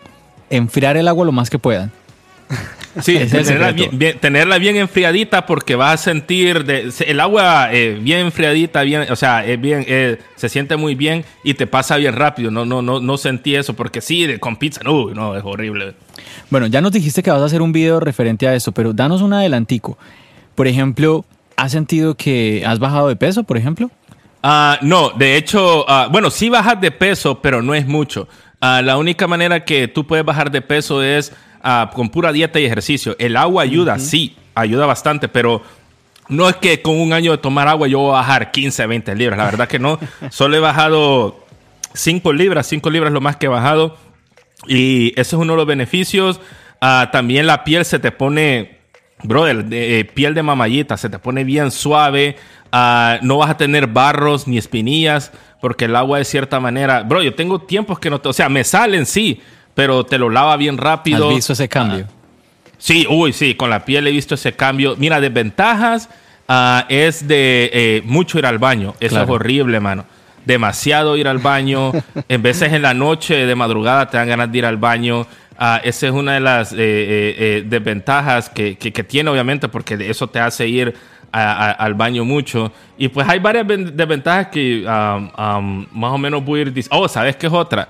[0.49, 1.91] enfriar el agua lo más que puedan.
[3.01, 8.21] Sí, tenerla bien, tenerla bien, enfriadita porque vas a sentir de, el agua eh, bien
[8.21, 12.13] enfriadita, bien, o sea, es bien, eh, se siente muy bien y te pasa bien
[12.13, 12.49] rápido.
[12.49, 15.93] No, no, no, no sentí eso porque sí, de, con pizza, no, no, es horrible.
[16.49, 19.21] Bueno, ya nos dijiste que vas a hacer un video referente a eso, pero danos
[19.21, 19.97] un adelantico.
[20.55, 21.23] Por ejemplo,
[21.55, 23.91] ¿has sentido que has bajado de peso, por ejemplo?
[24.41, 28.27] Ah, no, de hecho, uh, bueno, sí bajas de peso, pero no es mucho.
[28.59, 31.31] Ah, la única manera que tú puedes bajar de peso es
[31.61, 33.15] ah, con pura dieta y ejercicio.
[33.19, 35.61] El agua ayuda, sí, ayuda bastante, pero
[36.29, 39.15] no es que con un año de tomar agua yo voy a bajar 15, 20
[39.15, 39.37] libras.
[39.37, 39.99] La verdad que no.
[40.29, 41.45] Solo he bajado
[41.93, 43.97] 5 libras, 5 libras lo más que he bajado.
[44.67, 46.39] Y ese es uno de los beneficios.
[46.81, 48.79] Ah, también la piel se te pone,
[49.23, 52.35] brother, de, eh, piel de mamallita, se te pone bien suave.
[52.71, 57.33] No vas a tener barros ni espinillas porque el agua de cierta manera, bro, yo
[57.33, 59.41] tengo tiempos que no, te, o sea, me salen sí,
[59.73, 61.29] pero te lo lava bien rápido.
[61.29, 62.07] ¿Has visto ese cambio?
[62.77, 64.95] sí, uy, sí, con la piel he visto ese cambio.
[64.97, 66.09] Mira, desventajas
[66.47, 68.95] uh, es de eh, mucho ir al baño.
[68.99, 70.05] Eso es horrible, mano.
[70.45, 71.91] Demasiado ir al baño.
[72.29, 75.27] en veces en la noche, de madrugada, te dan ganas de ir al baño.
[75.59, 80.39] Uh, esa es una de las eh, desventajas que, que, tiene, obviamente, porque eso te
[80.39, 80.93] hace ir
[81.31, 82.71] al baño mucho.
[82.97, 87.03] Y pues hay varias desventajas que más o menos voy a ir diciendo.
[87.03, 87.87] Oh, ¿sabes qué es otra?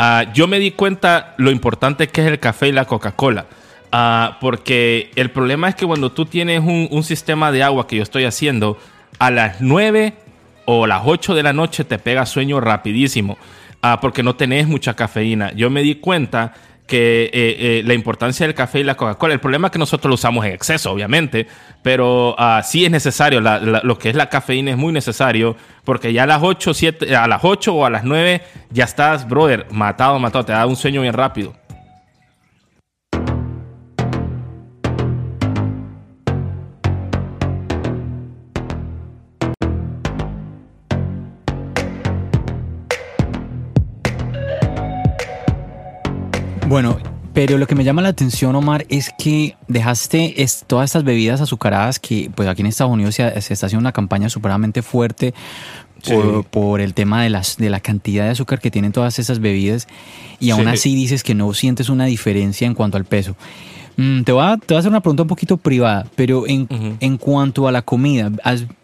[0.00, 3.46] Ah, yo me di cuenta lo importante que es el café y la Coca-Cola.
[3.90, 8.02] Ah, porque el problema es que cuando tú tienes un, sistema de agua que yo
[8.04, 8.78] estoy haciendo,
[9.18, 10.14] a las 9
[10.66, 13.38] o las 8 de la noche te pega sueño rapidísimo.
[13.82, 15.52] Ah, porque no tenés mucha cafeína.
[15.52, 16.54] Yo me di cuenta
[16.88, 19.34] que eh, eh, la importancia del café y la Coca-Cola.
[19.34, 21.46] El problema es que nosotros lo usamos en exceso, obviamente,
[21.82, 23.40] pero uh, sí es necesario.
[23.40, 27.28] lo que es la cafeína es muy necesario porque ya a las 8, 7, a
[27.28, 30.46] las 8 o a las 9 ya estás, brother, matado, matado.
[30.46, 31.54] Te da un sueño bien rápido.
[46.68, 46.98] Bueno,
[47.32, 50.34] pero lo que me llama la atención, Omar, es que dejaste
[50.66, 54.28] todas estas bebidas azucaradas que pues aquí en Estados Unidos se, está haciendo una campaña
[54.28, 55.32] supremamente fuerte
[56.50, 59.88] por, el tema de, las, de la cantidad de azúcar que tienen todas esas bebidas
[60.40, 63.34] y aún así dices que no sientes una diferencia en cuanto al peso.
[63.96, 66.68] Mm, te, voy a, te, voy a, hacer una pregunta un poquito privada, pero en,
[67.00, 68.30] en cuanto a la comida,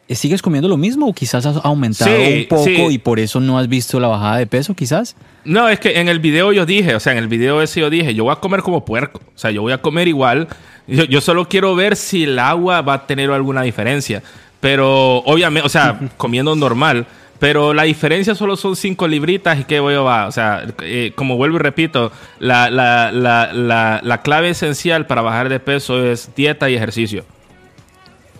[0.09, 3.69] ¿sigues comiendo lo mismo o quizás has aumentado un poco y por eso no has
[3.69, 5.17] visto la bajada de peso quizás?
[5.45, 7.91] No, es que en el video yo dije, o sea, en el video ese yo
[7.91, 10.49] dije, yo voy a comer como puerco, o sea, yo voy a comer igual,
[10.87, 14.23] yo, yo solo quiero ver si el agua va a tener alguna diferencia,
[14.61, 17.07] pero obviamente, o sea, comiendo normal.
[17.41, 20.27] Pero la diferencia solo son cinco libritas y qué voy a va.
[20.29, 25.51] O sea, eh, como vuelvo y repito, la, la, la, la, clave esencial para bajar
[25.51, 27.25] de peso es dieta y ejercicio.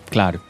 [0.09, 0.41] Claro.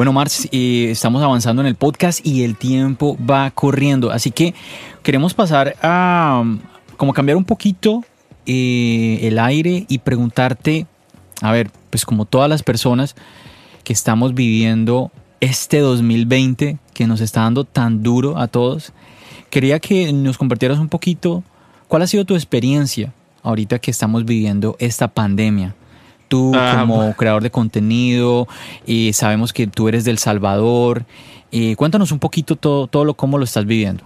[0.00, 4.10] Bueno, Marx, eh, estamos avanzando en el podcast y el tiempo va corriendo.
[4.10, 4.54] Así que
[5.02, 6.42] queremos pasar a
[6.96, 8.02] como cambiar un poquito
[8.46, 10.86] eh, el aire y preguntarte,
[11.42, 13.14] a ver, pues como todas las personas
[13.84, 18.94] que estamos viviendo este 2020 que nos está dando tan duro a todos,
[19.50, 21.44] quería que nos compartieras un poquito
[21.88, 25.74] ¿Cuál ha sido tu experiencia ahorita que estamos viviendo esta pandemia?
[26.30, 28.46] Tú Ah, como creador de contenido,
[28.86, 31.04] y sabemos que tú eres del Salvador.
[31.50, 34.04] Y cuéntanos un poquito todo, todo lo cómo lo estás viviendo.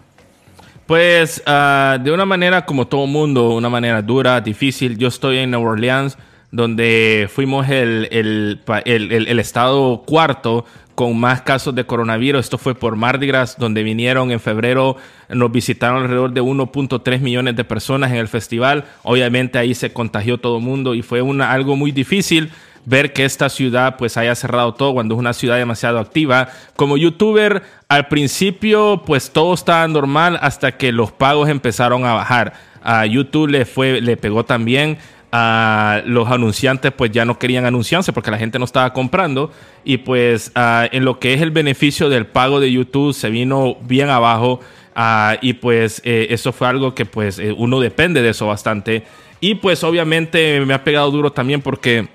[0.87, 4.97] Pues ah, de una manera como todo mundo, una manera dura, difícil.
[4.97, 6.17] Yo estoy en Nueva Orleans,
[6.55, 12.45] donde fuimos el, el, el estado cuarto con más casos de coronavirus.
[12.45, 14.97] Esto fue por Mardi Gras, donde vinieron en febrero,
[15.29, 18.85] nos visitaron alrededor de 1.3 millones de personas en el festival.
[19.03, 22.53] Obviamente ahí se contagió todo el mundo y fue una, algo muy difícil
[22.87, 26.51] ver que esta ciudad pues haya cerrado todo cuando es una ciudad demasiado activa.
[26.77, 32.53] Como youtuber, al principio pues todo estaba normal hasta que los pagos empezaron a bajar.
[32.83, 34.99] A YouTube le fue, le pegó también.
[35.37, 39.51] A los anunciantes pues ya no querían anunciarse porque la gente no estaba comprando
[39.83, 43.77] y pues ah, en lo que es el beneficio del pago de YouTube se vino
[43.81, 44.61] bien abajo
[44.95, 49.03] ah, y pues eh, eso fue algo que pues eh, uno depende de eso bastante
[49.41, 52.07] y pues obviamente me ha pegado duro también porque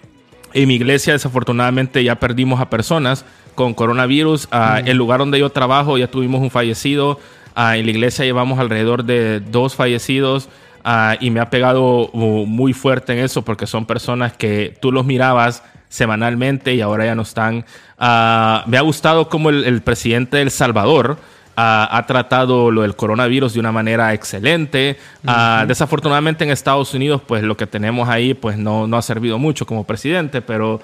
[0.53, 4.47] en mi iglesia, desafortunadamente, ya perdimos a personas con coronavirus.
[4.51, 7.19] Ah, El lugar donde yo trabajo, ya tuvimos un fallecido.
[7.55, 10.49] En la iglesia llevamos alrededor de dos fallecidos.
[10.91, 14.91] Ah, y me ha pegado uh, muy fuerte en eso porque son personas que tú
[14.91, 17.63] los mirabas semanalmente y ahora ya no están.
[17.99, 21.19] Ah, me ha gustado como el, el presidente de El Salvador
[21.55, 24.97] ah, ha tratado lo del coronavirus de una manera excelente.
[25.27, 29.37] Ah, desafortunadamente en Estados Unidos, pues lo que tenemos ahí, pues no, no ha servido
[29.37, 30.81] mucho como presidente, pero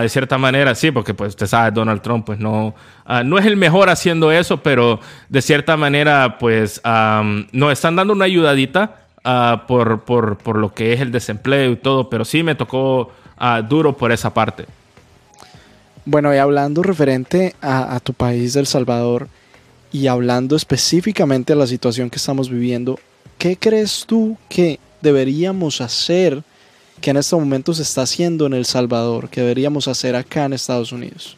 [0.00, 2.74] de cierta manera sí, porque pues usted sabe, Donald Trump, pues no,
[3.24, 4.98] no es el mejor haciendo eso, pero
[5.28, 10.72] de cierta manera, pues am, nos están dando una ayudadita ah, por, por, por lo
[10.72, 14.66] que es el desempleo y todo, pero sí me tocó ah, duro por esa parte.
[16.04, 19.28] Bueno, y hablando referente a, a tu país, del Salvador,
[19.90, 22.98] y hablando específicamente de la situación que estamos viviendo,
[23.38, 26.42] ¿qué crees tú que deberíamos hacer
[27.00, 30.54] que en este momento se está haciendo en El Salvador, que deberíamos hacer acá en
[30.54, 31.36] Estados Unidos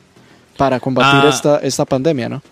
[0.57, 1.28] para combatir Ah.
[1.28, 2.43] esta, esta pandemia, ¿no?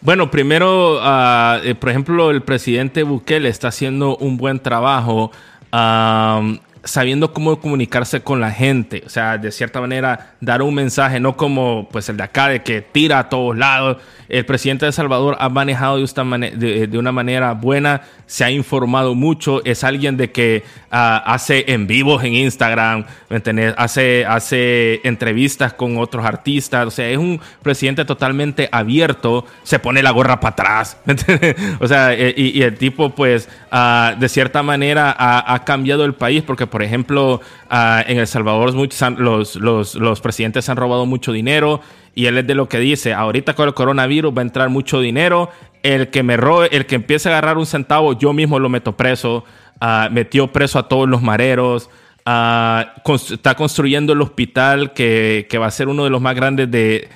[0.00, 5.32] Bueno, primero, eh, por ejemplo, el presidente Bukele está haciendo un buen trabajo
[5.72, 9.02] am, sabiendo cómo comunicarse con la gente.
[9.04, 12.62] O sea, de cierta manera, dar un mensaje, no como pues el de acá, de
[12.62, 13.98] que tira a todos lados.
[14.28, 19.84] El presidente de Salvador ha manejado de, una manera buena, se ha informado mucho, es
[19.84, 23.04] alguien de que ah, hace en vivos en Instagram.
[23.76, 30.02] Hace, hace entrevistas con otros artistas, o sea, es un presidente totalmente abierto, se pone
[30.02, 30.96] la gorra para atrás.
[31.80, 36.14] O sea, eh, y, el tipo pues ah, de cierta manera ha, ha cambiado el
[36.14, 41.32] país porque, por ejemplo, ah, en El Salvador los, los, los presidentes han robado mucho
[41.32, 41.80] dinero
[42.14, 45.00] y él es de lo que dice, ahorita con el coronavirus va a entrar mucho
[45.00, 45.48] dinero,
[45.82, 48.94] el que me robe, el que empiece a agarrar un centavo, yo mismo lo meto
[48.94, 49.44] preso,
[49.80, 51.90] Ah, metió preso a todos los mareros,
[52.26, 57.08] Está construyendo el hospital que, va a ser uno de los más grandes de,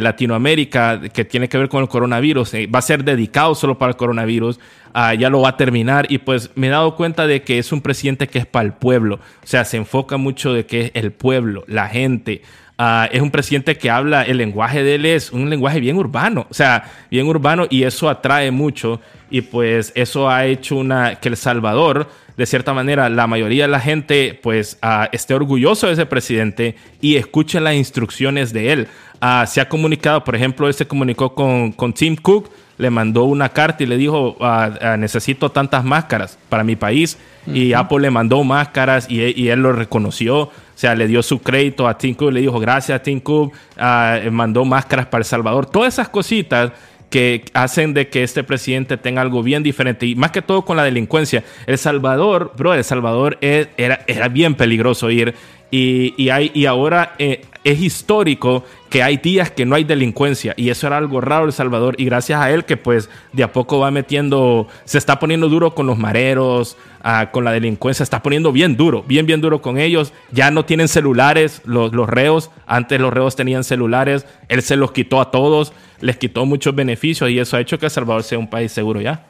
[0.00, 2.54] Latinoamérica, que tiene que ver con el coronavirus.
[2.54, 4.58] Eh, Va a ser dedicado solo para el coronavirus.
[4.94, 6.06] Ah, ya lo va a terminar.
[6.08, 8.72] Y pues me he dado cuenta de que es un presidente que es para el
[8.72, 9.16] pueblo.
[9.16, 12.40] O sea, se enfoca mucho de que es el pueblo, la gente.
[12.78, 16.48] Ah, es un presidente que habla, el lenguaje de él es un lenguaje bien urbano,
[16.50, 19.00] o sea, bien urbano y eso atrae mucho
[19.30, 20.82] y pues eso ha hecho
[21.20, 25.86] que El Salvador, de cierta manera, la mayoría de la gente pues ah, esté orgulloso
[25.86, 28.88] de ese presidente y escuche las instrucciones de él.
[29.20, 33.24] Ah, se ha comunicado, por ejemplo, él se comunicó con, con Tim Cook, le mandó
[33.24, 37.18] una carta y le dijo, ah, necesito tantas máscaras para mi país.
[37.46, 40.38] Y Apple le mandó máscaras y, y él lo reconoció.
[40.40, 43.52] O sea, le dio su crédito a Tim Cook, le dijo gracias a Tim Cook,
[43.78, 45.66] ah, mandó máscaras para El Salvador.
[45.66, 46.72] Todas esas cositas
[47.14, 50.76] que hacen de que este presidente tenga algo bien diferente y más que todo con
[50.76, 51.44] la delincuencia.
[51.68, 55.32] El Salvador, bro, El Salvador es- era, era bien peligroso ir
[55.76, 60.54] y, y, hay, y ahora eh, es histórico que hay días que no hay delincuencia
[60.56, 63.52] y eso era algo raro El Salvador y gracias a él que pues de a
[63.52, 68.22] poco va metiendo, se está poniendo duro con los mareros, ah, con la delincuencia, está
[68.22, 70.12] poniendo bien duro, bien, bien duro con ellos.
[70.30, 74.92] Ya no tienen celulares los, los reos, antes los reos tenían celulares, él se los
[74.92, 78.38] quitó a todos, les quitó muchos beneficios y eso ha hecho que El Salvador sea
[78.38, 79.26] un país seguro ya.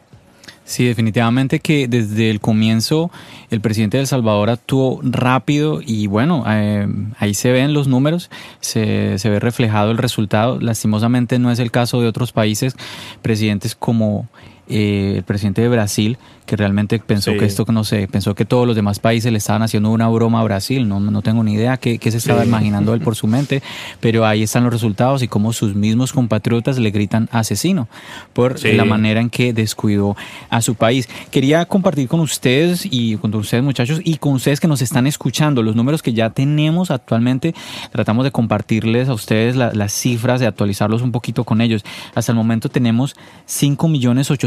[0.65, 3.11] Sí, definitivamente que desde el comienzo
[3.51, 6.89] el presidente de El Salvador actuó rápido y bueno, eh,
[7.19, 10.59] ahí se ven los números, se, se ve reflejado el resultado.
[10.59, 12.77] Lastimosamente no es el caso de otros países,
[13.21, 14.27] presidentes como
[14.69, 18.67] eh, el presidente de Brasil, que realmente pensó que esto, no sé, pensó que todos
[18.67, 20.87] los demás países le estaban haciendo una broma a Brasil.
[20.87, 23.63] No, no tengo ni idea qué, se estaba imaginando él por su mente,
[24.01, 27.89] pero ahí están los resultados y cómo sus mismos compatriotas le gritan asesino
[28.33, 30.17] por la manera en que descuidó
[30.51, 31.09] a su país.
[31.31, 35.63] Quería compartir con ustedes y con ustedes muchachos y con ustedes que nos están escuchando
[35.63, 37.55] los números que ya tenemos actualmente.
[37.91, 41.85] Tratamos de compartirles a ustedes las cifras, de actualizarlos un poquito con ellos.
[42.15, 43.17] Hasta el momento tenemos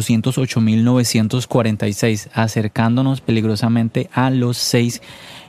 [0.07, 5.01] 5.808.940 acercándonos peligrosamente a los 6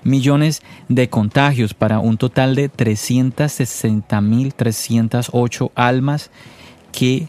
[0.04, 6.30] millones de contagios para un total de 360.308 almas
[6.92, 7.26] que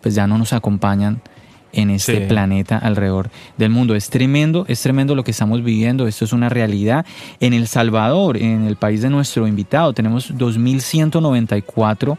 [0.00, 1.22] pues ya no nos acompañan
[1.72, 3.94] en este planeta alrededor del mundo.
[3.94, 7.06] Es tremendo, es tremendo lo que estamos viviendo, esto es una realidad.
[7.40, 12.18] En El Salvador, en el país de nuestro invitado, tenemos 2.194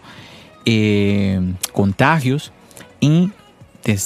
[0.66, 2.52] eh, contagios
[3.00, 3.32] y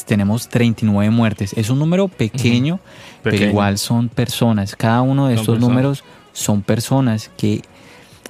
[0.05, 1.53] tenemos 39 muertes.
[1.55, 2.79] Es un número pequeño,
[3.21, 4.75] pero igual son personas.
[4.75, 7.61] Cada uno de estos números son personas que,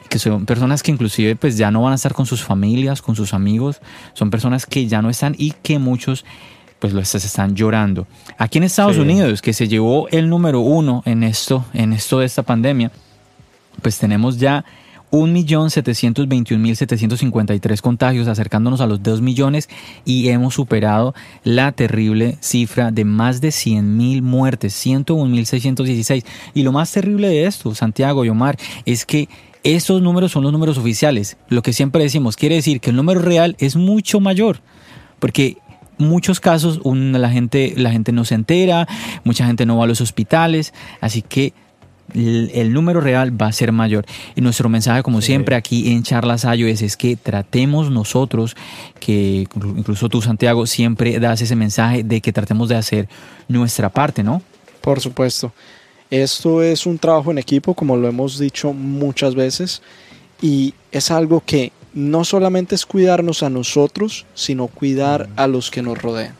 [0.09, 3.15] que son personas que inclusive pues ya no van a estar con sus familias, con
[3.15, 3.81] sus amigos.
[4.13, 6.25] Son personas que ya no están y que muchos
[6.79, 8.07] pues los están llorando.
[8.37, 12.25] Aquí en Estados Unidos, que se llevó el número uno en esto, en esto de
[12.25, 12.91] esta pandemia,
[13.81, 14.65] pues tenemos ya
[15.13, 19.69] 1.721.753 contagios, acercándonos a los 2 millones
[20.05, 26.25] y hemos superado la terrible cifra de más de 100.000 muertes, 101.616.
[26.55, 29.29] Y lo más terrible de esto, Santiago y Omar, es que
[29.63, 31.37] estos números son los números oficiales.
[31.47, 34.61] Lo que siempre decimos quiere decir que el número real es mucho mayor,
[35.19, 35.57] porque
[35.99, 38.87] muchos casos la, gente, la gente no se entera,
[39.23, 41.53] mucha gente no va a los hospitales, así que
[42.13, 44.05] el, número real va a ser mayor.
[44.35, 48.55] Y nuestro mensaje, como siempre, aquí en Charlas iOS es que tratemos nosotros,
[48.99, 53.07] que incluso tú, Santiago, siempre das ese mensaje de que tratemos de hacer
[53.47, 54.41] nuestra parte, ¿no?
[54.81, 55.51] Por supuesto.
[56.09, 59.81] Esto es un trabajo en equipo, como lo hemos dicho muchas veces,
[60.41, 65.81] y es algo que no solamente es cuidarnos a nosotros, sino cuidar a los que
[65.81, 66.35] nos rodean.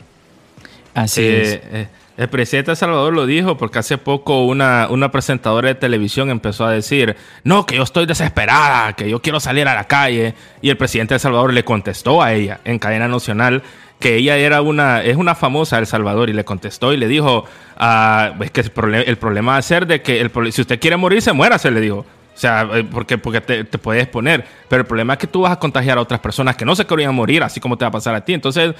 [0.94, 1.60] Así eh, es.
[1.72, 6.30] Eh, el presidente de Salvador lo dijo porque hace poco una, una presentadora de televisión
[6.30, 10.34] empezó a decir, no, que yo estoy desesperada, que yo quiero salir a la calle.
[10.62, 13.62] Y el presidente de Salvador le contestó a ella en cadena nacional
[13.98, 17.08] que ella era una, es una famosa de El Salvador y le contestó y le
[17.08, 17.46] dijo,
[17.76, 21.70] ah, que el, problema va a ser de que el, si usted quiere morirse, muérase,
[21.70, 22.04] le dijo.
[22.34, 24.44] O sea, eh, porque, porque te, puedes poner.
[24.68, 26.84] Pero el problema es que tú vas a contagiar a otras personas que no se
[26.84, 28.34] querían morir, así como te va a pasar a ti.
[28.34, 28.74] Entonces,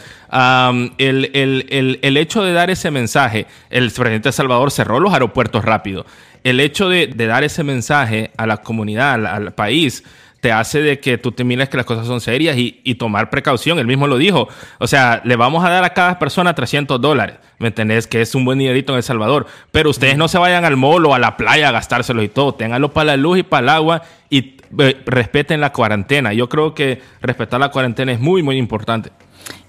[0.99, 6.05] el, hecho de dar ese mensaje, el presidente de Salvador cerró los aeropuertos rápido.
[6.43, 10.03] El hecho de, dar ese mensaje a la comunidad, al país,
[10.45, 13.79] te hace de que tú te mires que las cosas son serias y, tomar precaución.
[13.79, 14.47] Él mismo lo dijo.
[14.79, 17.37] O sea, le vamos a dar a cada persona 300 dólares.
[17.59, 18.07] ¿Me entendés?
[18.07, 19.47] Que es un buen dinerito en El Salvador.
[19.73, 22.53] Pero ustedes no se vayan al mall o a la playa a gastárselo y todo.
[22.53, 26.35] Ténganlo para la luz y para el agua y eh, respeten la cuarentena.
[26.35, 29.13] Yo creo que respetar la cuarentena es muy, muy importante.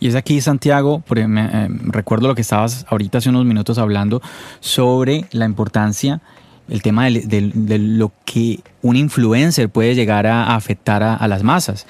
[0.01, 4.21] Y es aquí, Santiago, eh, recuerdo lo que estabas ahorita hace unos minutos hablando
[4.59, 6.19] sobre la importancia
[6.69, 11.85] el tema de, lo que un influencer puede llegar a afectar a, las masas.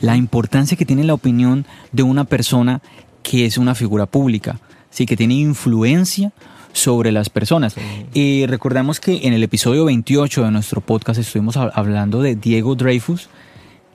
[0.00, 2.82] La importancia que tiene la opinión de una persona
[3.22, 4.58] que es una figura pública,
[4.90, 5.06] ¿sí?
[5.06, 6.32] que tiene influencia
[6.72, 7.74] sobre las personas.
[8.12, 13.28] Y recordamos que en el episodio 28 de nuestro podcast estuvimos hablando de Diego Dreyfus.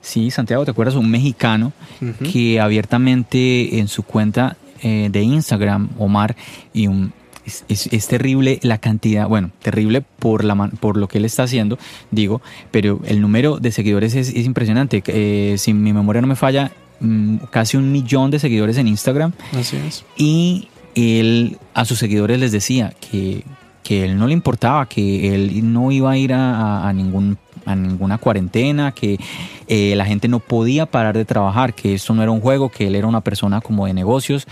[0.00, 0.94] Sí, Santiago, ¿te acuerdas?
[0.94, 1.72] Un mexicano
[2.30, 6.36] que abiertamente en su cuenta eh, de Instagram, Omar,
[6.72, 7.12] y un,
[7.68, 11.78] es, terrible la cantidad, bueno, terrible por, la, por lo que él está haciendo,
[12.10, 12.40] digo,
[12.70, 15.02] pero el número de seguidores es, impresionante.
[15.06, 19.32] Eh, si mi memoria no me falla, mm, casi un millón de seguidores en Instagram.
[19.52, 20.04] Así es.
[20.16, 23.44] Y él a sus seguidores les decía que,
[23.82, 28.16] que él no le importaba, que él no iba a ir a, ningún a ninguna
[28.16, 29.18] cuarentena, que
[29.66, 32.86] eh, la gente no podía parar de trabajar, que esto no era un juego, que
[32.86, 34.46] él era una persona como de negocios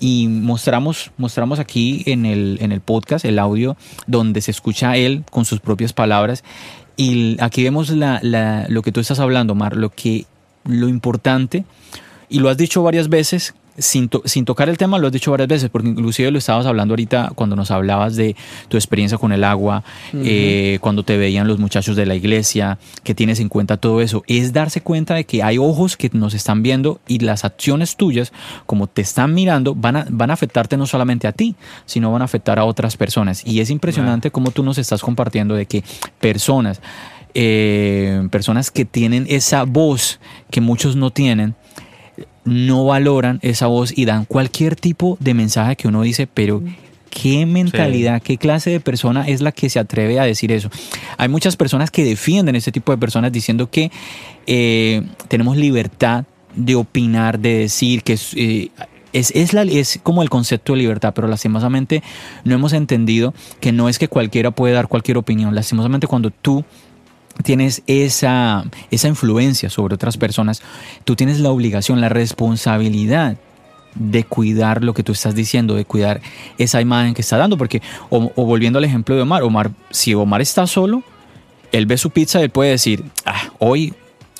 [0.00, 3.76] y mostramos, mostramos aquí en el, en el podcast el audio
[4.06, 6.44] donde se escucha él con sus propias palabras.
[6.96, 10.26] Y aquí vemos la, la, lo que tú estás hablando, Mar, lo que
[10.64, 11.64] lo importante
[12.28, 15.70] y lo has dicho varias veces sin, tocar el tema, lo has dicho varias veces,
[15.70, 18.36] porque inclusive lo estabas hablando ahorita cuando nos hablabas de
[18.68, 23.14] tu experiencia con el agua, eh, cuando te veían los muchachos de la iglesia, que
[23.14, 26.62] tienes en cuenta todo eso, es darse cuenta de que hay ojos que nos están
[26.62, 28.32] viendo y las acciones tuyas,
[28.66, 31.54] como te están mirando, van a, van a afectarte no solamente a ti,
[31.84, 33.46] sino van a afectar a otras personas.
[33.46, 35.84] Y es impresionante cómo tú nos estás compartiendo de que
[36.20, 36.80] personas,
[37.34, 40.20] eh, personas que tienen esa voz
[40.50, 41.54] que muchos no tienen,
[42.46, 46.62] no valoran esa voz y dan cualquier tipo de mensaje que uno dice, pero
[47.10, 50.70] ¿qué mentalidad, qué clase de persona es la que se atreve a decir eso?
[51.18, 53.90] Hay muchas personas que defienden ese tipo de personas diciendo que
[54.46, 56.24] eh, tenemos libertad
[56.54, 58.70] de opinar, de decir que eh,
[59.12, 62.02] es, es, la, es como el concepto de libertad, pero lastimosamente
[62.44, 65.54] no hemos entendido que no es que cualquiera puede dar cualquier opinión.
[65.54, 66.64] Lastimosamente cuando tú
[67.42, 70.62] tienes esa, esa influencia sobre otras personas,
[71.04, 73.36] tú tienes la obligación, la responsabilidad
[73.94, 76.20] de cuidar lo que tú estás diciendo, de cuidar
[76.58, 80.40] esa imagen que está dando, porque, o, volviendo al ejemplo de Omar, Omar, si Omar
[80.40, 81.02] está solo,
[81.72, 83.94] él ve su pizza, él puede decir, ah, hoy,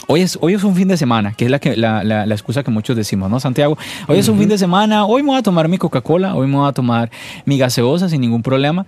[0.07, 2.63] hoy, es, hoy es un fin de semana, que es la, que, la, la, excusa
[2.63, 3.79] que muchos decimos, ¿no, Santiago?
[4.07, 6.57] Hoy es un fin de semana, hoy me voy a tomar mi Coca-Cola, hoy me
[6.57, 7.11] voy a tomar
[7.45, 8.87] mi gaseosa sin ningún problema,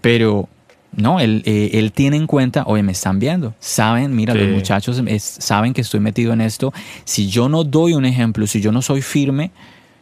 [0.00, 0.48] pero
[0.96, 5.00] no, él, eh, él, tiene en cuenta, oye, me están viendo, saben, mira, los muchachos
[5.20, 6.72] saben que estoy metido en esto.
[7.04, 9.50] Si yo no doy un ejemplo, si yo no soy firme,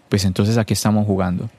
[0.09, 1.51] pues entonces aquí estamos jugando.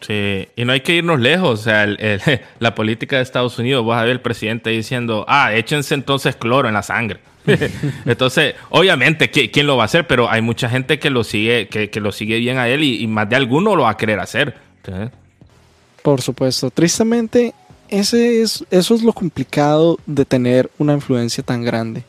[0.00, 1.60] Sí, y no hay que irnos lejos.
[1.60, 1.86] O sea,
[2.58, 6.68] la política de Estados Unidos, vas a ver el presidente diciendo, ah, échense entonces cloro
[6.68, 7.20] en la sangre.
[8.06, 10.06] entonces, obviamente, ¿quién lo va a hacer?
[10.06, 13.06] Pero hay mucha gente que lo sigue, que, que lo sigue bien a él y,
[13.06, 14.54] más de alguno lo va a querer hacer.
[16.02, 16.70] Por supuesto.
[16.70, 17.54] Tristemente,
[17.92, 22.04] ese es, eso es lo complicado de tener una influencia tan grande.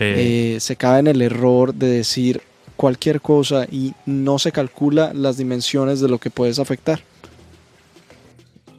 [0.00, 2.40] Eh, se cae en el error de decir
[2.76, 7.00] cualquier cosa y no se calcula las dimensiones de lo que puedes afectar.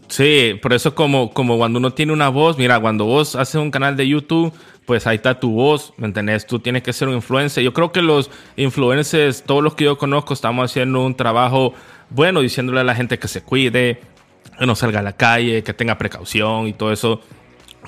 [0.08, 3.70] Sí, por eso como, como cuando uno tiene una voz, mira, cuando vos haces un
[3.70, 4.54] canal de YouTube,
[4.86, 6.48] pues ahí está tu voz, ¿me entendés?
[6.48, 7.66] Tú tienes que ser un influencer.
[7.66, 11.74] Yo creo que los influencers, todos los que yo conozco, estamos haciendo un trabajo
[12.10, 14.00] bueno, diciéndole a la gente que se cuide,
[14.58, 17.22] que no salga a la calle, que tenga precaución y todo eso.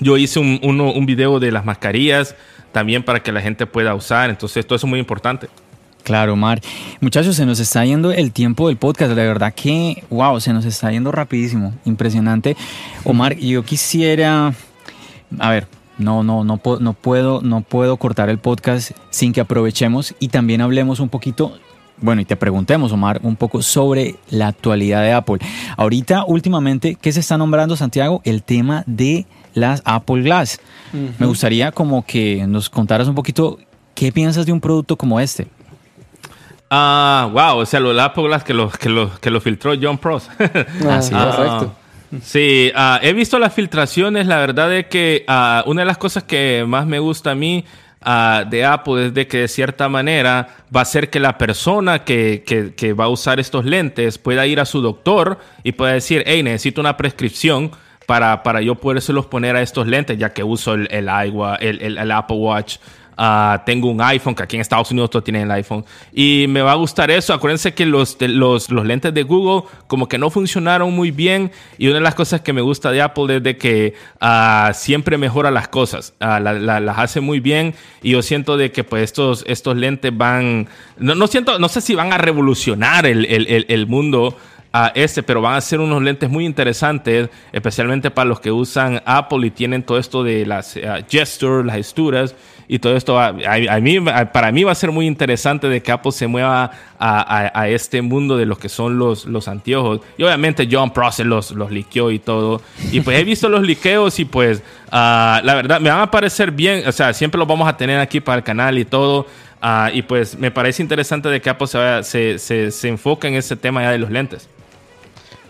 [0.00, 2.34] Yo hice un, un video de las mascarillas
[2.72, 5.48] también para que la gente pueda usar, entonces todo eso es muy importante.
[6.02, 6.60] Claro, Omar.
[7.00, 9.10] Muchachos, se nos está yendo el tiempo del podcast.
[9.12, 11.74] La verdad que, wow, se nos está yendo rapidísimo.
[11.84, 12.56] Impresionante.
[13.04, 14.52] Omar, yo quisiera,
[15.38, 20.14] a ver, no, no, no, no puedo, no puedo cortar el podcast sin que aprovechemos
[20.18, 21.56] y también hablemos un poquito
[22.02, 25.38] bueno, y te preguntemos, Omar, un poco sobre la actualidad de Apple.
[25.76, 28.20] Ahorita, últimamente, ¿qué se está nombrando, Santiago?
[28.24, 30.60] El tema de las Apple Glass.
[31.18, 33.58] Me gustaría como que nos contaras un poquito
[33.94, 35.46] qué piensas de un producto como este.
[36.70, 39.98] Ah, wow, o sea, los Apple Glass que lo, que lo, que lo filtró John
[39.98, 40.30] Prost.
[40.88, 41.74] ah, sí, correcto.
[42.20, 46.24] Sí, ah, he visto las filtraciones, la verdad es que ah, una de las cosas
[46.24, 47.64] que más me gusta a mí
[48.04, 52.42] de Apple es de que de cierta manera va a ser que la persona que,
[52.76, 56.42] que, va a usar estos lentes pueda ir a su doctor y pueda decir, hey,
[56.42, 57.70] necesito una prescripción
[58.06, 58.76] para, para yo
[59.08, 61.08] los poner a estos lentes, ya que uso el, el,
[61.60, 62.78] el, el Apple Watch
[63.16, 65.84] Ah, tengo un iPhone, que aquí en Estados Unidos todos tienen el iPhone.
[66.12, 67.34] Y me va a gustar eso.
[67.34, 71.52] Acuérdense que los, los, los, lentes de Google como que no funcionaron muy bien.
[71.78, 75.18] Y una de las cosas que me gusta de Apple es de que uh, siempre
[75.18, 76.14] mejora las cosas.
[76.20, 77.74] Uh, las hace muy bien.
[78.02, 80.68] Y yo siento de que pues estos, estos lentes van...
[80.96, 84.36] No, no, siento, no sé si van a revolucionar el, el, el mundo
[84.72, 89.02] a este, pero van a ser unos lentes muy interesantes, especialmente para los que usan
[89.04, 90.78] Apple y tienen todo esto de las
[91.10, 92.34] gestures, las gesturas
[92.68, 93.18] y todo esto.
[93.18, 93.98] A, mí,
[94.32, 98.36] para mí va a ser muy interesante de que Apple se mueva a, este mundo
[98.36, 100.00] de lo que son los, los anteojos.
[100.16, 102.62] Y obviamente John Prosser los, los liqueó y todo.
[102.90, 106.86] Y pues he visto los liqueos y pues la verdad me van a parecer bien,
[106.86, 109.26] o sea, siempre los vamos a tener aquí para el canal y todo.
[109.92, 113.56] y pues me parece interesante de que Apple se, se, se, se enfoque en ese
[113.56, 114.48] tema ya de los lentes.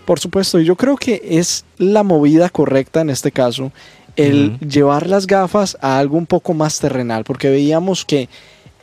[0.04, 3.70] Por supuesto, yo creo que es la movida correcta en este caso
[4.16, 8.28] el llevar las gafas a algo un poco más terrenal, porque veíamos que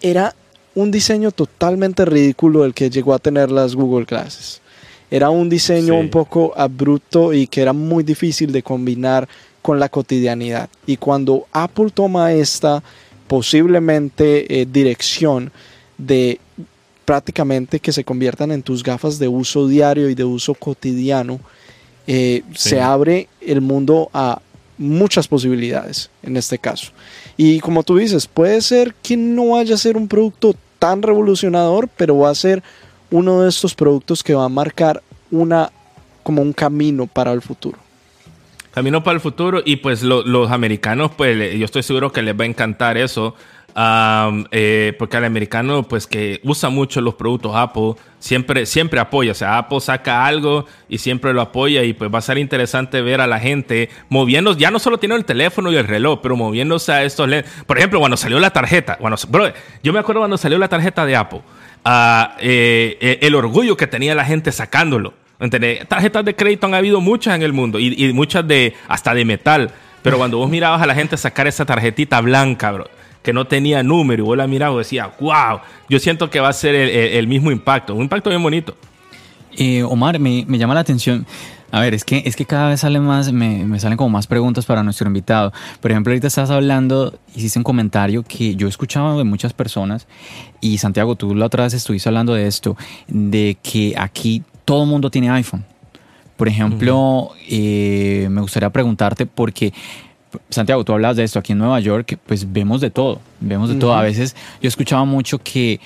[0.02, 0.36] era
[0.76, 4.62] un diseño totalmente ridículo el que llegó a tener las Google Glasses.
[5.12, 9.28] Era un diseño un poco abrupto y que era muy difícil de combinar
[9.62, 10.70] con la cotidianidad.
[10.86, 12.84] Y cuando Apple toma esta
[13.28, 15.52] posiblemente eh, dirección
[15.98, 16.40] de
[17.06, 21.40] prácticamente que se conviertan en tus gafas de uso diario y de uso cotidiano,
[22.06, 24.42] eh, se abre el mundo a
[24.80, 26.92] muchas posibilidades en este caso.
[27.38, 31.88] Y como tú dices, puede ser que no vaya a ser un producto tan revolucionador,
[31.96, 32.64] pero va a ser
[33.12, 35.72] uno de estos productos que va a marcar una
[36.24, 37.78] como un camino para el futuro.
[38.72, 42.44] Camino para el futuro y pues los americanos, pues yo estoy seguro que les va
[42.44, 43.36] a encantar eso
[43.76, 49.32] eh, porque al americano, pues que usa mucho los productos Apple, siempre, siempre apoya.
[49.32, 51.84] O sea, Apple saca algo y siempre lo apoya.
[51.84, 54.56] Y pues va a ser interesante ver a la gente moviendo.
[54.56, 57.52] Ya no solo tiene el teléfono y el reloj, pero moviéndose a estos lentes.
[57.66, 58.98] Por ejemplo, cuando salió la tarjeta.
[59.00, 59.52] Bueno, bro,
[59.84, 61.42] yo me acuerdo cuando salió la tarjeta de Apple.
[61.86, 65.14] ah, eh, eh, el orgullo que tenía la gente sacándolo.
[65.88, 69.72] Tarjetas de crédito han habido muchas en el mundo y, muchas de hasta de metal.
[70.02, 72.90] Pero cuando vos mirabas a la gente sacar esa tarjetita blanca, bro,
[73.22, 75.60] que no tenía número, y vos la mirabas y decías, wow,
[75.90, 78.76] yo siento que va a ser el, mismo impacto, un impacto bien bonito.
[79.58, 81.26] Eh, Omar, me, me, llama la atención.
[81.72, 84.26] A ver, es que, es que cada vez sale más, me, me, salen como más
[84.26, 85.54] preguntas para nuestro invitado.
[85.82, 90.08] Por ejemplo, ahorita estás hablando, hiciste un comentario que yo he escuchado de muchas personas,
[90.62, 92.76] y Santiago, tú la otra vez estuviste hablando de esto,
[93.08, 95.66] de que aquí todo el mundo tiene iPhone.
[96.38, 99.74] Por ejemplo, eh, me gustaría preguntarte, porque
[100.50, 103.76] Santiago, tú hablas de esto aquí en Nueva York, pues vemos de todo, vemos de
[103.76, 103.94] todo.
[103.94, 105.80] A veces yo escuchaba mucho que,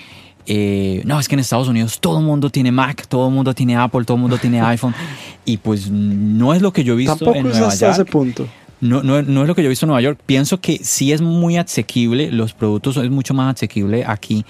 [0.45, 3.53] eh, no, es que en Estados Unidos todo el mundo tiene Mac, todo el mundo
[3.53, 4.93] tiene Apple, todo el mundo tiene iPhone,
[5.45, 7.91] y pues no es lo que yo he visto en Nueva York.
[7.93, 8.47] ese punto.
[8.81, 10.19] No, no, no, es lo que yo he visto en Nueva York.
[10.25, 14.45] Pienso que sí es muy asequible, los productos es mucho más asequible aquí,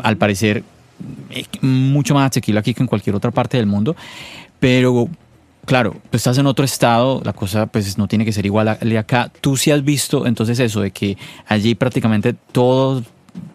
[0.00, 0.64] al parecer
[1.60, 3.94] mucho más asequible aquí que en cualquier otra parte del mundo,
[4.58, 5.08] pero
[5.68, 9.30] claro, estás en otro estado, la cosa pues no tiene que ser igual a acá.
[9.40, 13.04] Tú sí has visto entonces eso de que allí prácticamente todos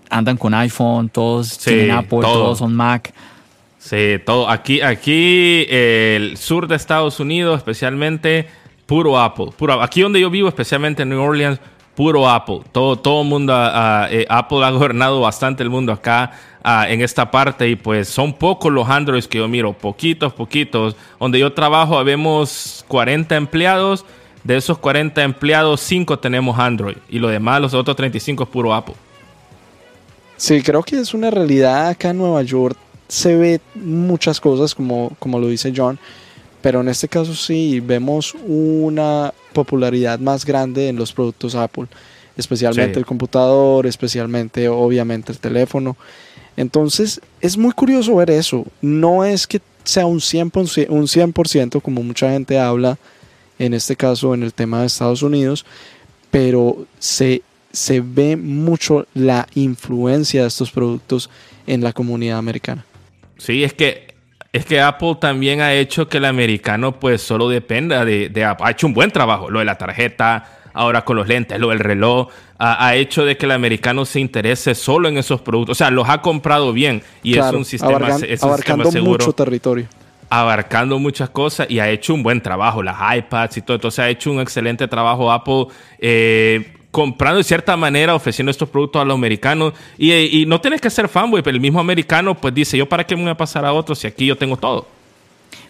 [0.09, 3.13] andan con iPhone, todos tienen Apple, todos son Mac.
[3.79, 4.47] Sí, todo.
[4.47, 8.47] Aquí, aquí el sur de Estados Unidos, especialmente
[8.85, 9.47] puro Apple.
[9.57, 11.59] Puro, aquí donde yo vivo, especialmente en New Orleans,
[11.95, 12.61] puro Apple.
[12.71, 16.31] Todo, todo mundo, ah, eh, Apple ha gobernado bastante el mundo acá
[16.63, 20.95] ah, en esta parte y pues son pocos los Androids que yo miro, poquitos, poquitos.
[21.19, 24.05] Donde yo trabajo, habemos 40 empleados.
[24.43, 28.73] De esos 40 empleados, 5 tenemos Android y lo demás, los otros 35 es puro
[28.73, 28.95] Apple.
[30.35, 32.77] Sí, creo que es una realidad acá en Nueva York.
[33.07, 35.97] Se ve muchas cosas, como, como lo dice John,
[36.61, 41.85] pero en este caso sí vemos una popularidad más grande en los productos Apple,
[42.35, 45.95] especialmente el computador, especialmente obviamente el teléfono.
[46.57, 48.65] Entonces es muy curioso ver eso.
[48.81, 52.97] No es que sea un 100%, un 100% como mucha gente habla,
[53.59, 55.65] en este caso en el tema de Estados Unidos,
[56.31, 57.41] pero se,
[57.71, 61.29] se ve mucho la influencia de estos productos
[61.67, 62.85] en la comunidad americana.
[63.37, 64.13] Sí, es que
[64.53, 68.67] es que Apple también ha hecho que el americano pues solo dependa de, Apple.
[68.67, 71.79] Ha hecho un buen trabajo, lo de la tarjeta, ahora con los lentes, lo del
[71.79, 75.75] reloj, ha, hecho de que el americano se interese solo en esos productos.
[75.75, 77.97] O sea, los ha comprado bien y es un sistema,
[78.41, 79.85] abarcando mucho territorio.
[80.29, 83.75] Abarcando muchas cosas y ha hecho un buen trabajo, las iPads y todo.
[83.75, 85.67] Entonces ha hecho un excelente trabajo Apple.
[85.99, 89.73] Eh, comprando de cierta manera, ofreciendo estos productos a los americanos.
[89.97, 93.15] Y, no tienes que ser fanboy, pero el mismo americano pues dice, yo para qué
[93.15, 94.85] me voy a pasar a otros si aquí yo tengo todo.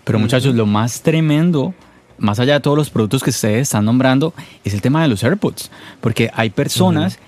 [0.04, 1.74] Pero muchachos, lo más tremendo,
[2.18, 4.34] más allá de todos los productos que ustedes están nombrando,
[4.64, 5.72] es el tema de los AirPods.
[6.02, 7.20] Porque hay personas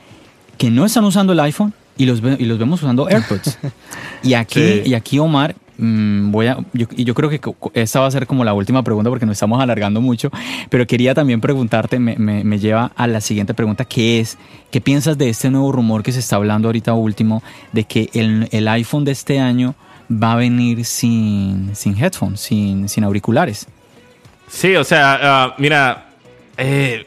[0.58, 3.58] que no están usando el iPhone y los, y los vemos usando AirPods.
[4.24, 7.42] y, aquí, y aquí Omar Mm, voy a, yo, y yo creo que
[7.74, 10.32] esta va a ser como la última pregunta porque nos estamos alargando mucho,
[10.70, 14.38] pero quería también preguntarte, me, me, lleva a la siguiente pregunta, que es,
[14.72, 18.48] ¿qué piensas de este nuevo rumor que se está hablando ahorita último, de que el,
[18.52, 19.76] el iPhone de este año
[20.12, 23.68] va a venir sin, sin headphones, sin, sin auriculares?
[24.48, 26.10] Sí, o sea, ah, mira,
[26.58, 27.06] eh,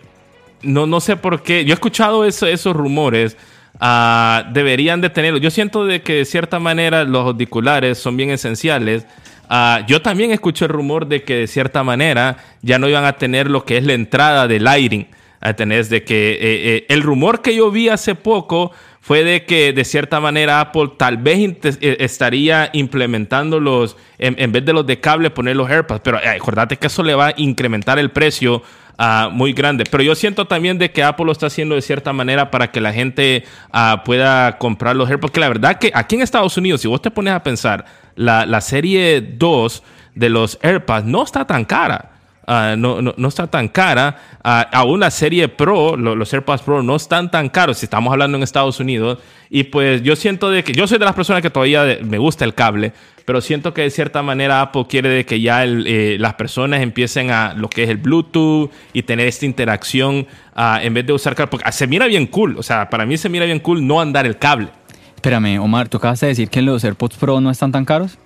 [0.63, 3.37] no, no sé por qué, yo he escuchado eso, esos rumores,
[3.81, 5.39] Ah, deberían de tenerlo.
[5.39, 9.07] Yo siento de que de cierta manera los auriculares son bien esenciales.
[9.49, 13.15] Ah, yo también escuché el rumor de que de cierta manera ya no iban a
[13.15, 15.07] tener lo que es la entrada de lighting.
[15.41, 19.73] A de que eh, eh, el rumor que yo vi hace poco fue de que
[19.73, 25.01] de cierta manera Apple tal vez eh, estaría implementando los, en, vez de los de
[25.01, 26.01] cable, poner los AirPods.
[26.03, 28.63] Pero acordate que eso le va a incrementar el precio
[29.01, 29.85] Ah, muy grande.
[29.89, 32.81] Pero yo siento también de que Apple lo está haciendo de cierta manera para que
[32.81, 35.21] la gente uh, pueda comprar los AirPods.
[35.21, 37.85] Porque la verdad que aquí en Estados Unidos, si vos te pones a pensar,
[38.17, 39.85] la, la serie 2
[40.17, 42.11] de los AirPods no está tan cara.
[42.51, 44.17] Ah, no, no, no, está tan cara.
[44.43, 48.39] Uh, aún la serie Pro, los AirPods Pro, no están tan caros si estamos hablando
[48.39, 49.19] en Estados Unidos.
[49.51, 52.47] Y pues yo siento de que yo soy de las personas que todavía me gusta
[52.47, 52.95] el cable,
[53.27, 57.31] pero siento que de cierta manera Apple quiere de que ya eh, las personas empiecen
[57.31, 61.35] a lo que es el Bluetooth y tener esta interacción ah, en vez de usar
[61.35, 61.51] cable.
[61.51, 62.57] Porque se mira bien cool.
[62.57, 64.69] O sea, para mí se mira bien cool no andar el cable.
[65.17, 68.17] Espérame, Omar, ¿tú acabas de decir que los AirPods Pro no están tan caros?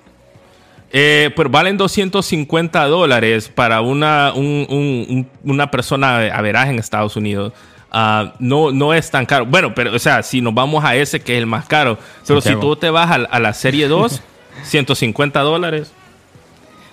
[0.95, 7.55] Eh, pues valen 250 dólares para una, una persona a verás en Estados Unidos.
[7.91, 9.47] Ah, no, no es tan caro.
[9.47, 11.99] Bueno, pero, o sea, si nos vamos a ese que es el más caro.
[12.27, 14.23] Pero si tú te vas a, la serie 2,
[14.65, 15.93] 150 dólares.